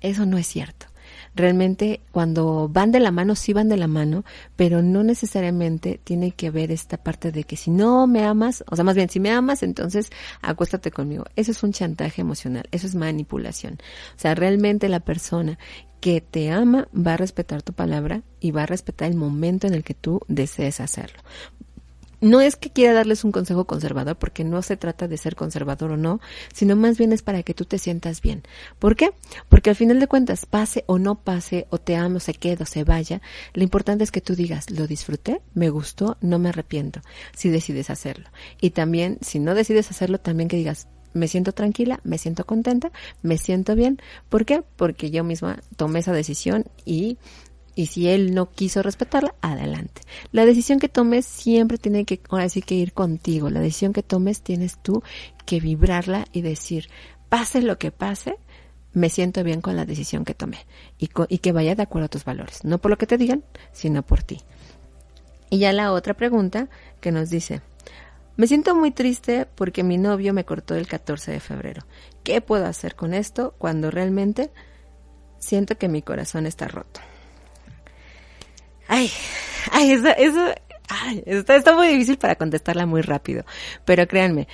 eso 0.00 0.26
no 0.26 0.38
es 0.38 0.48
cierto 0.48 0.88
realmente 1.34 2.00
cuando 2.10 2.68
van 2.68 2.92
de 2.92 3.00
la 3.00 3.10
mano, 3.10 3.34
sí 3.34 3.52
van 3.52 3.68
de 3.68 3.76
la 3.76 3.88
mano, 3.88 4.24
pero 4.56 4.82
no 4.82 5.02
necesariamente 5.02 6.00
tiene 6.02 6.32
que 6.32 6.48
haber 6.48 6.70
esta 6.70 6.96
parte 6.96 7.32
de 7.32 7.44
que 7.44 7.56
si 7.56 7.70
no 7.70 8.06
me 8.06 8.24
amas, 8.24 8.64
o 8.70 8.76
sea, 8.76 8.84
más 8.84 8.96
bien, 8.96 9.08
si 9.08 9.20
me 9.20 9.30
amas, 9.30 9.62
entonces 9.62 10.10
acuéstate 10.42 10.90
conmigo. 10.90 11.24
Eso 11.36 11.50
es 11.50 11.62
un 11.62 11.72
chantaje 11.72 12.20
emocional, 12.20 12.68
eso 12.70 12.86
es 12.86 12.94
manipulación. 12.94 13.78
O 14.16 14.20
sea, 14.20 14.34
realmente 14.34 14.88
la 14.88 15.00
persona 15.00 15.58
que 16.00 16.20
te 16.20 16.50
ama 16.50 16.88
va 16.94 17.14
a 17.14 17.16
respetar 17.16 17.62
tu 17.62 17.72
palabra 17.72 18.22
y 18.40 18.52
va 18.52 18.62
a 18.62 18.66
respetar 18.66 19.10
el 19.10 19.16
momento 19.16 19.66
en 19.66 19.74
el 19.74 19.82
que 19.82 19.94
tú 19.94 20.20
desees 20.28 20.80
hacerlo 20.80 21.20
no 22.20 22.40
es 22.40 22.56
que 22.56 22.70
quiera 22.70 22.92
darles 22.92 23.24
un 23.24 23.32
consejo 23.32 23.66
conservador, 23.66 24.16
porque 24.16 24.44
no 24.44 24.62
se 24.62 24.76
trata 24.76 25.08
de 25.08 25.16
ser 25.16 25.36
conservador 25.36 25.92
o 25.92 25.96
no, 25.96 26.20
sino 26.52 26.76
más 26.76 26.98
bien 26.98 27.12
es 27.12 27.22
para 27.22 27.42
que 27.42 27.54
tú 27.54 27.64
te 27.64 27.78
sientas 27.78 28.20
bien. 28.20 28.42
¿Por 28.78 28.96
qué? 28.96 29.10
Porque 29.48 29.70
al 29.70 29.76
final 29.76 30.00
de 30.00 30.08
cuentas, 30.08 30.46
pase 30.46 30.84
o 30.86 30.98
no 30.98 31.16
pase, 31.16 31.66
o 31.70 31.78
te 31.78 31.96
amo, 31.96 32.20
se 32.20 32.34
quede 32.34 32.64
o 32.64 32.66
se 32.66 32.84
vaya, 32.84 33.20
lo 33.54 33.62
importante 33.62 34.04
es 34.04 34.10
que 34.10 34.20
tú 34.20 34.34
digas, 34.34 34.70
lo 34.70 34.86
disfruté, 34.86 35.40
me 35.54 35.70
gustó, 35.70 36.16
no 36.20 36.38
me 36.38 36.48
arrepiento, 36.48 37.00
si 37.34 37.48
decides 37.50 37.90
hacerlo. 37.90 38.28
Y 38.60 38.70
también, 38.70 39.18
si 39.20 39.38
no 39.38 39.54
decides 39.54 39.90
hacerlo, 39.90 40.18
también 40.18 40.48
que 40.48 40.56
digas, 40.56 40.88
me 41.14 41.28
siento 41.28 41.52
tranquila, 41.52 42.00
me 42.04 42.18
siento 42.18 42.44
contenta, 42.44 42.92
me 43.22 43.38
siento 43.38 43.74
bien. 43.74 44.00
¿Por 44.28 44.44
qué? 44.44 44.62
Porque 44.76 45.10
yo 45.10 45.24
misma 45.24 45.60
tomé 45.76 46.00
esa 46.00 46.12
decisión 46.12 46.66
y 46.84 47.18
y 47.78 47.86
si 47.86 48.08
él 48.08 48.34
no 48.34 48.50
quiso 48.50 48.82
respetarla, 48.82 49.36
adelante. 49.40 50.02
La 50.32 50.44
decisión 50.44 50.80
que 50.80 50.88
tomes 50.88 51.24
siempre 51.24 51.78
tiene 51.78 52.04
que, 52.04 52.20
ahora 52.28 52.48
sí 52.48 52.60
que 52.60 52.74
ir 52.74 52.92
contigo. 52.92 53.50
La 53.50 53.60
decisión 53.60 53.92
que 53.92 54.02
tomes 54.02 54.42
tienes 54.42 54.82
tú 54.82 55.04
que 55.46 55.60
vibrarla 55.60 56.24
y 56.32 56.42
decir, 56.42 56.88
pase 57.28 57.62
lo 57.62 57.78
que 57.78 57.92
pase, 57.92 58.36
me 58.94 59.10
siento 59.10 59.44
bien 59.44 59.60
con 59.60 59.76
la 59.76 59.84
decisión 59.84 60.24
que 60.24 60.34
tomé 60.34 60.66
y, 60.98 61.08
y 61.28 61.38
que 61.38 61.52
vaya 61.52 61.76
de 61.76 61.84
acuerdo 61.84 62.06
a 62.06 62.08
tus 62.08 62.24
valores. 62.24 62.64
No 62.64 62.78
por 62.78 62.90
lo 62.90 62.98
que 62.98 63.06
te 63.06 63.16
digan, 63.16 63.44
sino 63.70 64.02
por 64.02 64.24
ti. 64.24 64.40
Y 65.48 65.58
ya 65.58 65.72
la 65.72 65.92
otra 65.92 66.14
pregunta 66.14 66.68
que 67.00 67.12
nos 67.12 67.30
dice, 67.30 67.62
me 68.36 68.48
siento 68.48 68.74
muy 68.74 68.90
triste 68.90 69.46
porque 69.54 69.84
mi 69.84 69.98
novio 69.98 70.34
me 70.34 70.44
cortó 70.44 70.74
el 70.74 70.88
14 70.88 71.30
de 71.30 71.38
febrero. 71.38 71.86
¿Qué 72.24 72.40
puedo 72.40 72.66
hacer 72.66 72.96
con 72.96 73.14
esto 73.14 73.54
cuando 73.56 73.92
realmente 73.92 74.50
siento 75.38 75.78
que 75.78 75.88
mi 75.88 76.02
corazón 76.02 76.44
está 76.44 76.66
roto? 76.66 76.98
Ay, 78.88 79.10
ay, 79.70 79.92
eso, 79.92 80.08
eso, 80.08 80.54
ay, 80.88 81.22
está, 81.26 81.56
está 81.56 81.74
muy 81.74 81.88
difícil 81.88 82.18
para 82.18 82.34
contestarla 82.34 82.86
muy 82.86 83.02
rápido. 83.02 83.44
Pero 83.84 84.06
créanme, 84.08 84.48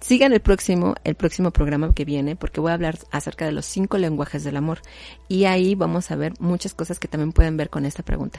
sigan 0.00 0.32
el 0.32 0.40
próximo, 0.40 0.94
el 1.04 1.14
próximo 1.14 1.50
programa 1.52 1.94
que 1.94 2.04
viene, 2.04 2.36
porque 2.36 2.60
voy 2.60 2.72
a 2.72 2.74
hablar 2.74 2.98
acerca 3.10 3.44
de 3.44 3.52
los 3.52 3.66
cinco 3.66 3.98
lenguajes 3.98 4.44
del 4.44 4.56
amor. 4.56 4.80
Y 5.28 5.44
ahí 5.44 5.74
vamos 5.74 6.10
a 6.10 6.16
ver 6.16 6.34
muchas 6.40 6.74
cosas 6.74 6.98
que 6.98 7.08
también 7.08 7.32
pueden 7.32 7.56
ver 7.56 7.70
con 7.70 7.86
esta 7.86 8.02
pregunta. 8.02 8.38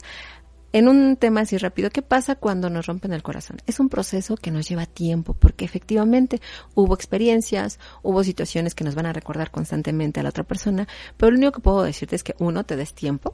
En 0.74 0.90
un 0.90 1.16
tema 1.16 1.42
así 1.42 1.58
rápido, 1.58 1.90
¿qué 1.90 2.02
pasa 2.02 2.36
cuando 2.36 2.70
nos 2.70 2.88
rompen 2.88 3.14
el 3.14 3.24
corazón? 3.24 3.58
Es 3.66 3.80
un 3.80 3.88
proceso 3.88 4.36
que 4.36 4.52
nos 4.52 4.68
lleva 4.68 4.86
tiempo, 4.86 5.34
porque 5.34 5.64
efectivamente 5.64 6.42
hubo 6.76 6.94
experiencias, 6.94 7.80
hubo 8.04 8.22
situaciones 8.24 8.76
que 8.76 8.84
nos 8.84 8.94
van 8.94 9.06
a 9.06 9.14
recordar 9.14 9.50
constantemente 9.50 10.20
a 10.20 10.24
la 10.24 10.30
otra 10.30 10.44
persona, 10.44 10.86
pero 11.16 11.32
lo 11.32 11.38
único 11.38 11.54
que 11.54 11.62
puedo 11.62 11.84
decirte 11.84 12.18
es 12.18 12.24
que 12.24 12.36
uno, 12.40 12.66
te 12.66 12.76
des 12.76 12.94
tiempo, 12.94 13.34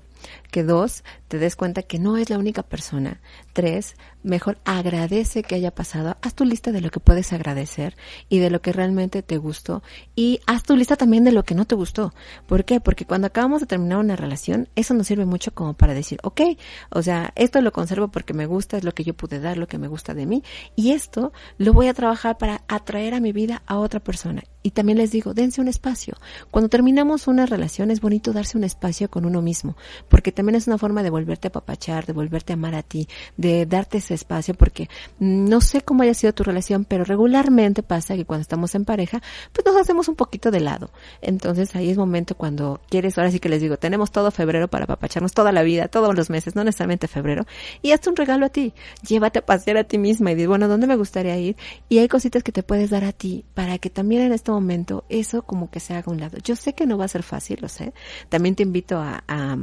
Que 0.51 0.63
dos, 0.63 1.03
te 1.27 1.37
des 1.37 1.55
cuenta 1.55 1.81
que 1.83 1.99
no 1.99 2.17
es 2.17 2.29
la 2.29 2.37
única 2.37 2.63
persona. 2.63 3.21
Tres, 3.53 3.95
mejor 4.23 4.57
agradece 4.65 5.43
que 5.43 5.55
haya 5.55 5.73
pasado. 5.73 6.17
Haz 6.21 6.35
tu 6.35 6.45
lista 6.45 6.71
de 6.71 6.81
lo 6.81 6.91
que 6.91 6.99
puedes 6.99 7.33
agradecer 7.33 7.95
y 8.29 8.39
de 8.39 8.49
lo 8.49 8.61
que 8.61 8.71
realmente 8.71 9.21
te 9.21 9.37
gustó. 9.37 9.83
Y 10.15 10.39
haz 10.45 10.63
tu 10.63 10.75
lista 10.75 10.95
también 10.95 11.23
de 11.23 11.31
lo 11.31 11.43
que 11.43 11.55
no 11.55 11.65
te 11.65 11.75
gustó. 11.75 12.13
¿Por 12.47 12.65
qué? 12.65 12.79
Porque 12.79 13.05
cuando 13.05 13.27
acabamos 13.27 13.61
de 13.61 13.67
terminar 13.67 13.99
una 13.99 14.15
relación, 14.15 14.69
eso 14.75 14.93
nos 14.93 15.07
sirve 15.07 15.25
mucho 15.25 15.53
como 15.53 15.73
para 15.73 15.93
decir, 15.93 16.19
ok, 16.23 16.41
o 16.89 17.01
sea, 17.01 17.33
esto 17.35 17.61
lo 17.61 17.71
conservo 17.71 18.09
porque 18.09 18.33
me 18.33 18.45
gusta, 18.45 18.77
es 18.77 18.83
lo 18.83 18.93
que 18.93 19.03
yo 19.03 19.13
pude 19.13 19.39
dar, 19.39 19.57
lo 19.57 19.67
que 19.67 19.77
me 19.77 19.87
gusta 19.87 20.13
de 20.13 20.25
mí. 20.25 20.43
Y 20.75 20.91
esto 20.91 21.33
lo 21.57 21.73
voy 21.73 21.87
a 21.87 21.93
trabajar 21.93 22.37
para 22.37 22.63
atraer 22.67 23.13
a 23.13 23.19
mi 23.19 23.31
vida 23.31 23.63
a 23.65 23.79
otra 23.79 23.99
persona. 23.99 24.43
Y 24.63 24.71
también 24.71 24.97
les 24.97 25.11
digo, 25.11 25.33
dense 25.33 25.59
un 25.59 25.67
espacio. 25.67 26.15
Cuando 26.49 26.69
terminamos 26.69 27.27
una 27.27 27.45
relación 27.45 27.91
es 27.91 27.99
bonito 27.99 28.31
darse 28.31 28.57
un 28.57 28.63
espacio 28.63 29.09
con 29.09 29.25
uno 29.25 29.41
mismo, 29.41 29.75
porque 30.07 30.31
también 30.31 30.55
es 30.55 30.67
una 30.67 30.77
forma 30.77 31.03
de 31.03 31.09
volverte 31.09 31.49
a 31.49 31.51
papachar, 31.51 32.05
de 32.05 32.13
volverte 32.13 32.53
a 32.53 32.55
amar 32.55 32.73
a 32.73 32.81
ti, 32.81 33.09
de 33.35 33.65
darte 33.65 33.97
ese 33.97 34.13
espacio, 34.13 34.53
porque 34.53 34.89
no 35.19 35.59
sé 35.59 35.81
cómo 35.81 36.03
haya 36.03 36.13
sido 36.13 36.33
tu 36.33 36.43
relación, 36.43 36.85
pero 36.85 37.03
regularmente 37.03 37.83
pasa 37.83 38.15
que 38.15 38.23
cuando 38.23 38.41
estamos 38.41 38.73
en 38.73 38.85
pareja, 38.85 39.21
pues 39.51 39.65
nos 39.65 39.75
hacemos 39.75 40.07
un 40.07 40.15
poquito 40.15 40.49
de 40.49 40.61
lado. 40.61 40.91
Entonces 41.21 41.75
ahí 41.75 41.89
es 41.89 41.97
momento 41.97 42.35
cuando 42.35 42.79
quieres, 42.89 43.17
ahora 43.17 43.31
sí 43.31 43.39
que 43.39 43.49
les 43.49 43.61
digo, 43.61 43.75
tenemos 43.77 44.11
todo 44.11 44.31
febrero 44.31 44.69
para 44.69 44.87
papacharnos 44.87 45.33
toda 45.33 45.51
la 45.51 45.63
vida, 45.63 45.89
todos 45.89 46.15
los 46.15 46.29
meses, 46.29 46.55
no 46.55 46.63
necesariamente 46.63 47.09
febrero, 47.09 47.45
y 47.81 47.91
hazte 47.91 48.09
un 48.09 48.15
regalo 48.15 48.45
a 48.45 48.49
ti, 48.49 48.73
llévate 49.05 49.39
a 49.39 49.45
pasear 49.45 49.75
a 49.75 49.83
ti 49.83 49.97
misma 49.97 50.31
y 50.31 50.35
di, 50.35 50.45
bueno, 50.45 50.69
¿dónde 50.69 50.87
me 50.87 50.95
gustaría 50.95 51.37
ir? 51.37 51.57
Y 51.89 51.97
hay 51.97 52.07
cositas 52.07 52.43
que 52.43 52.53
te 52.53 52.63
puedes 52.63 52.89
dar 52.89 53.03
a 53.03 53.11
ti 53.11 53.43
para 53.53 53.77
que 53.77 53.89
también 53.89 54.21
en 54.21 54.31
este 54.31 54.52
momento 54.53 55.05
eso 55.09 55.43
como 55.43 55.69
que 55.69 55.79
se 55.79 55.93
haga 55.93 56.11
un 56.11 56.19
lado. 56.19 56.37
Yo 56.43 56.55
sé 56.55 56.73
que 56.73 56.85
no 56.85 56.97
va 56.97 57.05
a 57.05 57.09
ser 57.09 57.23
fácil, 57.23 57.59
lo 57.61 57.69
sé. 57.69 57.93
También 58.29 58.55
te 58.55 58.63
invito 58.63 58.97
a, 58.99 59.23
a 59.27 59.57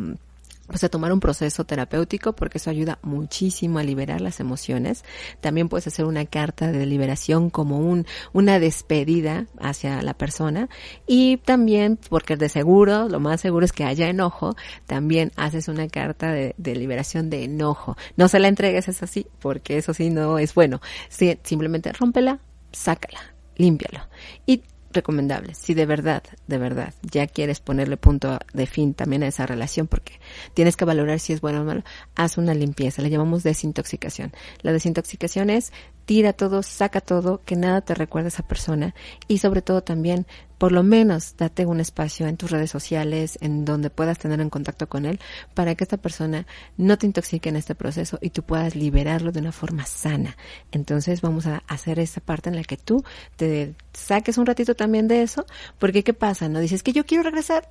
pues 0.71 0.85
a 0.85 0.89
tomar 0.89 1.13
un 1.13 1.21
proceso 1.21 1.65
terapéutico 1.65 2.33
porque 2.33 2.59
eso 2.59 2.71
ayuda 2.71 2.99
muchísimo 3.03 3.79
a 3.79 3.83
liberar 3.83 4.21
las 4.21 4.41
emociones. 4.41 5.05
También 5.41 5.69
puedes 5.69 5.87
hacer 5.89 6.05
una 6.05 6.25
carta 6.27 6.71
de 6.71 6.87
liberación 6.87 7.51
como 7.51 7.79
un, 7.79 8.07
una 8.33 8.61
despedida 8.61 9.47
hacia 9.59 10.01
la 10.03 10.15
persona 10.15 10.69
y 11.07 11.39
también 11.39 11.99
porque 12.09 12.37
de 12.37 12.49
seguro, 12.49 13.09
lo 13.09 13.19
más 13.21 13.41
seguro 13.41 13.65
es 13.65 13.73
que 13.73 13.85
haya 13.85 14.09
enojo, 14.09 14.55
también 14.87 15.33
haces 15.37 15.67
una 15.69 15.89
carta 15.89 16.33
de, 16.33 16.55
liberación 16.57 17.31
de 17.31 17.45
enojo. 17.45 17.97
No 18.17 18.29
se 18.29 18.39
la 18.39 18.49
entregues 18.49 18.89
es 18.89 19.03
así 19.03 19.27
porque 19.41 19.77
eso 19.77 19.93
sí 19.93 20.09
no 20.11 20.39
es 20.39 20.55
bueno. 20.55 20.81
Simplemente 21.09 21.93
rómpela, 21.93 22.39
sácala, 22.71 23.35
límpialo. 23.57 24.07
Y 24.47 24.63
recomendable. 24.93 25.55
Si 25.55 25.75
de 25.75 25.87
verdad, 25.87 26.23
de 26.47 26.59
verdad, 26.59 26.95
ya 27.03 27.27
quieres 27.27 27.61
ponerle 27.61 27.97
punto 27.97 28.39
de 28.53 28.67
fin 28.67 28.95
también 28.95 29.23
a 29.23 29.29
esa 29.29 29.47
relación, 29.47 29.87
porque 29.87 30.20
tienes 30.55 30.77
que 30.77 30.85
valorar 30.85 31.19
si 31.21 31.33
es 31.33 31.41
bueno 31.41 31.63
o 31.63 31.65
malo, 31.65 31.83
haz 32.15 32.39
una 32.39 32.55
limpieza. 32.55 33.03
Le 33.03 33.11
llamamos 33.11 33.43
desintoxicación. 33.43 34.33
La 34.63 34.73
desintoxicación 34.73 35.51
es 35.51 35.73
tira 36.11 36.33
todo, 36.33 36.65
saca 36.65 37.01
todo, 37.01 37.41
que 37.45 37.55
nada 37.55 37.83
te 37.83 37.95
recuerde 37.95 38.27
a 38.27 38.35
esa 38.35 38.43
persona 38.43 38.97
y 39.29 39.39
sobre 39.39 39.63
todo 39.63 39.85
también, 39.85 40.27
por 40.59 40.73
lo 40.73 40.83
menos, 40.83 41.37
date 41.37 41.67
un 41.67 41.79
espacio 41.79 42.27
en 42.27 42.37
tus 42.37 42.51
redes 42.51 42.69
sociales, 42.69 43.39
en 43.41 43.65
donde 43.65 43.91
puedas 43.91 44.19
tener 44.19 44.41
en 44.41 44.51
contacto 44.51 44.89
con 44.89 45.07
él, 45.07 45.21
para 45.55 45.77
que 45.77 45.85
esta 45.85 45.99
persona 45.99 46.49
no 46.77 46.99
te 46.99 47.07
intoxique 47.07 47.49
en 47.49 47.55
este 47.55 47.77
proceso 47.77 48.19
y 48.21 48.31
tú 48.31 48.43
puedas 48.43 48.75
liberarlo 48.75 49.31
de 49.31 49.39
una 49.39 49.53
forma 49.53 49.87
sana. 49.87 50.37
Entonces 50.73 51.21
vamos 51.21 51.47
a 51.47 51.63
hacer 51.69 52.01
esa 52.01 52.21
parte 52.21 52.49
en 52.49 52.57
la 52.57 52.65
que 52.65 52.77
tú 52.77 53.05
te 53.37 53.77
saques 53.93 54.37
un 54.37 54.47
ratito 54.47 54.75
también 54.75 55.07
de 55.07 55.23
eso, 55.23 55.47
porque 55.79 56.03
¿qué 56.03 56.13
pasa? 56.13 56.49
No 56.49 56.59
dices 56.59 56.83
que 56.83 56.93
yo 56.93 57.07
quiero 57.07 57.23
regresar, 57.23 57.71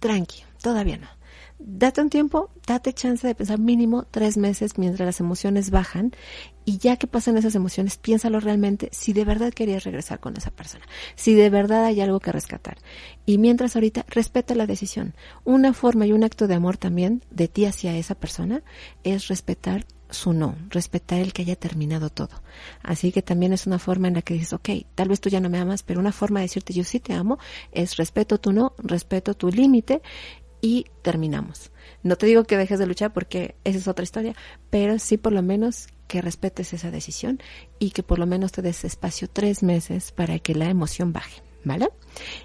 tranqui, 0.00 0.44
todavía 0.62 0.96
no 0.96 1.23
date 1.58 2.00
un 2.00 2.10
tiempo, 2.10 2.50
date 2.66 2.92
chance 2.92 3.26
de 3.26 3.34
pensar 3.34 3.58
mínimo 3.58 4.06
tres 4.10 4.36
meses 4.36 4.78
mientras 4.78 5.06
las 5.06 5.20
emociones 5.20 5.70
bajan 5.70 6.12
y 6.64 6.78
ya 6.78 6.96
que 6.96 7.06
pasan 7.06 7.36
esas 7.36 7.54
emociones, 7.54 7.96
piénsalo 7.96 8.40
realmente 8.40 8.88
si 8.92 9.12
de 9.12 9.24
verdad 9.24 9.52
querías 9.52 9.84
regresar 9.84 10.20
con 10.20 10.36
esa 10.36 10.50
persona, 10.50 10.84
si 11.14 11.34
de 11.34 11.50
verdad 11.50 11.84
hay 11.84 12.00
algo 12.00 12.20
que 12.20 12.32
rescatar. 12.32 12.78
Y 13.26 13.38
mientras 13.38 13.76
ahorita, 13.76 14.04
respeta 14.08 14.54
la 14.54 14.66
decisión. 14.66 15.14
Una 15.44 15.72
forma 15.72 16.06
y 16.06 16.12
un 16.12 16.24
acto 16.24 16.46
de 16.46 16.54
amor 16.54 16.76
también 16.76 17.22
de 17.30 17.48
ti 17.48 17.66
hacia 17.66 17.96
esa 17.96 18.14
persona 18.14 18.62
es 19.02 19.28
respetar 19.28 19.84
su 20.10 20.32
no, 20.32 20.56
respetar 20.70 21.18
el 21.18 21.32
que 21.32 21.42
haya 21.42 21.56
terminado 21.56 22.08
todo. 22.08 22.42
Así 22.82 23.12
que 23.12 23.22
también 23.22 23.52
es 23.52 23.66
una 23.66 23.78
forma 23.78 24.08
en 24.08 24.14
la 24.14 24.22
que 24.22 24.34
dices, 24.34 24.52
ok, 24.52 24.70
tal 24.94 25.08
vez 25.08 25.20
tú 25.20 25.28
ya 25.28 25.40
no 25.40 25.50
me 25.50 25.58
amas, 25.58 25.82
pero 25.82 26.00
una 26.00 26.12
forma 26.12 26.40
de 26.40 26.44
decirte 26.44 26.72
yo 26.72 26.84
sí 26.84 27.00
te 27.00 27.12
amo 27.12 27.38
es 27.72 27.96
respeto 27.96 28.38
tu 28.38 28.52
no, 28.52 28.74
respeto 28.78 29.34
tu 29.34 29.48
límite 29.48 30.02
y 30.64 30.86
terminamos. 31.02 31.70
No 32.02 32.16
te 32.16 32.24
digo 32.24 32.44
que 32.44 32.56
dejes 32.56 32.78
de 32.78 32.86
luchar 32.86 33.12
porque 33.12 33.54
esa 33.64 33.76
es 33.76 33.86
otra 33.86 34.02
historia, 34.02 34.34
pero 34.70 34.98
sí 34.98 35.18
por 35.18 35.34
lo 35.34 35.42
menos 35.42 35.88
que 36.08 36.22
respetes 36.22 36.72
esa 36.72 36.90
decisión 36.90 37.38
y 37.78 37.90
que 37.90 38.02
por 38.02 38.18
lo 38.18 38.24
menos 38.24 38.52
te 38.52 38.62
des 38.62 38.82
espacio 38.86 39.28
tres 39.28 39.62
meses 39.62 40.10
para 40.10 40.38
que 40.38 40.54
la 40.54 40.70
emoción 40.70 41.12
baje. 41.12 41.42
¿Vale? 41.64 41.88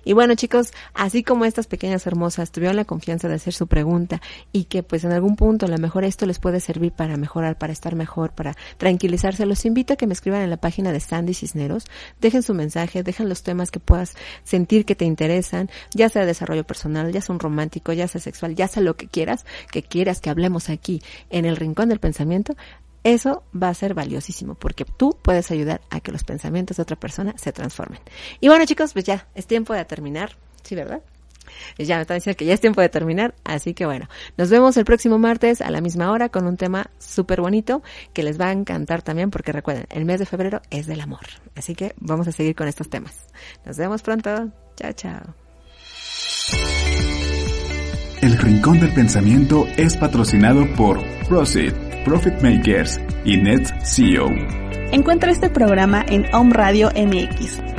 Y 0.04 0.14
bueno, 0.14 0.36
chicos, 0.36 0.74
así 0.94 1.24
como 1.24 1.46
estas 1.46 1.68
pequeñas 1.68 2.06
hermosas 2.08 2.52
tuvieron 2.52 2.76
la 2.76 2.86
confianza 2.86 3.28
de 3.28 3.36
hacer 3.36 3.54
su 3.54 3.68
pregunta 3.68 4.22
y 4.52 4.66
que 4.66 4.84
pues 4.84 5.04
en 5.04 5.12
algún 5.12 5.36
punto 5.36 5.66
a 5.66 5.70
lo 5.70 5.78
mejor 5.78 6.04
esto 6.04 6.26
les 6.26 6.40
puede 6.40 6.60
servir 6.60 6.92
para 6.92 7.18
mejorar, 7.18 7.58
para 7.58 7.74
estar 7.74 7.96
mejor, 7.96 8.32
para 8.32 8.56
tranquilizarse, 8.78 9.46
los 9.46 9.66
invito 9.66 9.94
a 9.94 9.96
que 9.96 10.08
me 10.08 10.14
escriban 10.14 10.42
en 10.42 10.50
la 10.50 10.58
página 10.58 10.92
de 10.92 11.00
Sandy 11.00 11.34
Cisneros, 11.34 11.86
dejen 12.20 12.44
su 12.44 12.54
mensaje, 12.54 13.04
dejen 13.04 13.30
los 13.30 13.44
temas 13.44 13.72
que 13.72 13.80
puedas 13.80 14.16
sentir 14.44 14.86
que 14.86 14.96
te 14.96 15.06
interesan, 15.06 15.70
ya 15.94 16.10
sea 16.10 16.26
desarrollo 16.26 16.64
personal, 16.64 17.12
ya 17.12 17.22
sea 17.22 17.34
un 17.34 17.40
romántico, 17.40 17.94
ya 17.94 18.08
sea 18.08 18.22
sexual, 18.22 18.56
ya 18.56 18.68
sea 18.68 18.82
lo 18.82 18.96
que 18.96 19.08
quieras, 19.08 19.46
que 19.72 19.84
quieras 19.84 20.20
que 20.22 20.30
hablemos 20.30 20.70
aquí 20.70 21.02
en 21.30 21.46
el 21.46 21.58
rincón 21.58 21.90
del 21.90 22.00
pensamiento, 22.00 22.56
eso 23.04 23.44
va 23.56 23.70
a 23.70 23.74
ser 23.74 23.94
valiosísimo 23.94 24.56
porque 24.56 24.86
tú 24.86 25.18
puedes 25.22 25.52
ayudar 25.52 25.82
a 25.90 26.00
que 26.00 26.12
los 26.12 26.24
pensamientos 26.24 26.78
de 26.78 26.84
otra 26.84 26.96
persona 26.96 27.34
se 27.38 27.52
transformen. 27.52 28.00
Y 28.40 28.48
bueno 28.48 28.66
chicos, 28.66 28.94
pues 28.94 29.06
ya 29.06 29.28
es 29.36 29.48
tiempo 29.48 29.74
de 29.74 29.86
terminar, 29.86 30.38
¿sí 30.64 30.76
verdad? 30.76 31.02
Ya 31.78 31.96
me 31.96 32.02
están 32.02 32.18
diciendo 32.18 32.38
que 32.38 32.46
ya 32.46 32.54
es 32.54 32.62
tiempo 32.62 32.82
de 32.82 32.90
terminar, 32.90 33.34
así 33.44 33.74
que 33.74 33.86
bueno, 33.86 34.08
nos 34.38 34.50
vemos 34.50 34.78
el 34.78 34.86
próximo 34.86 35.18
martes 35.18 35.62
a 35.62 35.72
la 35.72 35.82
misma 35.82 36.12
hora 36.12 36.30
con 36.30 36.46
un 36.46 36.58
tema 36.58 36.90
súper 37.00 37.42
bonito 37.42 37.82
que 38.14 38.24
les 38.24 38.40
va 38.40 38.48
a 38.48 38.52
encantar 38.52 39.02
también 39.02 39.32
porque 39.32 39.52
recuerden, 39.52 39.88
el 39.90 40.06
mes 40.06 40.20
de 40.20 40.26
febrero 40.26 40.62
es 40.70 40.86
del 40.88 41.02
amor, 41.02 41.26
así 41.56 41.76
que 41.76 41.96
vamos 42.00 42.28
a 42.28 42.32
seguir 42.32 42.56
con 42.56 42.68
estos 42.68 42.90
temas. 42.90 43.28
Nos 43.66 43.78
vemos 43.78 44.02
pronto, 44.02 44.52
chao 44.76 44.94
chao. 44.94 45.36
El 48.22 48.38
Rincón 48.38 48.80
del 48.80 48.94
Pensamiento 48.94 49.66
es 49.78 49.96
patrocinado 49.96 50.68
por 50.76 51.02
Proceed 51.30 51.89
Profit 52.10 52.42
Makers 52.42 53.00
y 53.24 53.38
Net 53.38 53.72
CEO. 53.84 54.32
Encuentra 54.92 55.30
este 55.30 55.48
programa 55.48 56.04
en 56.10 56.26
Home 56.34 56.52
Radio 56.56 56.90
MX 56.96 57.79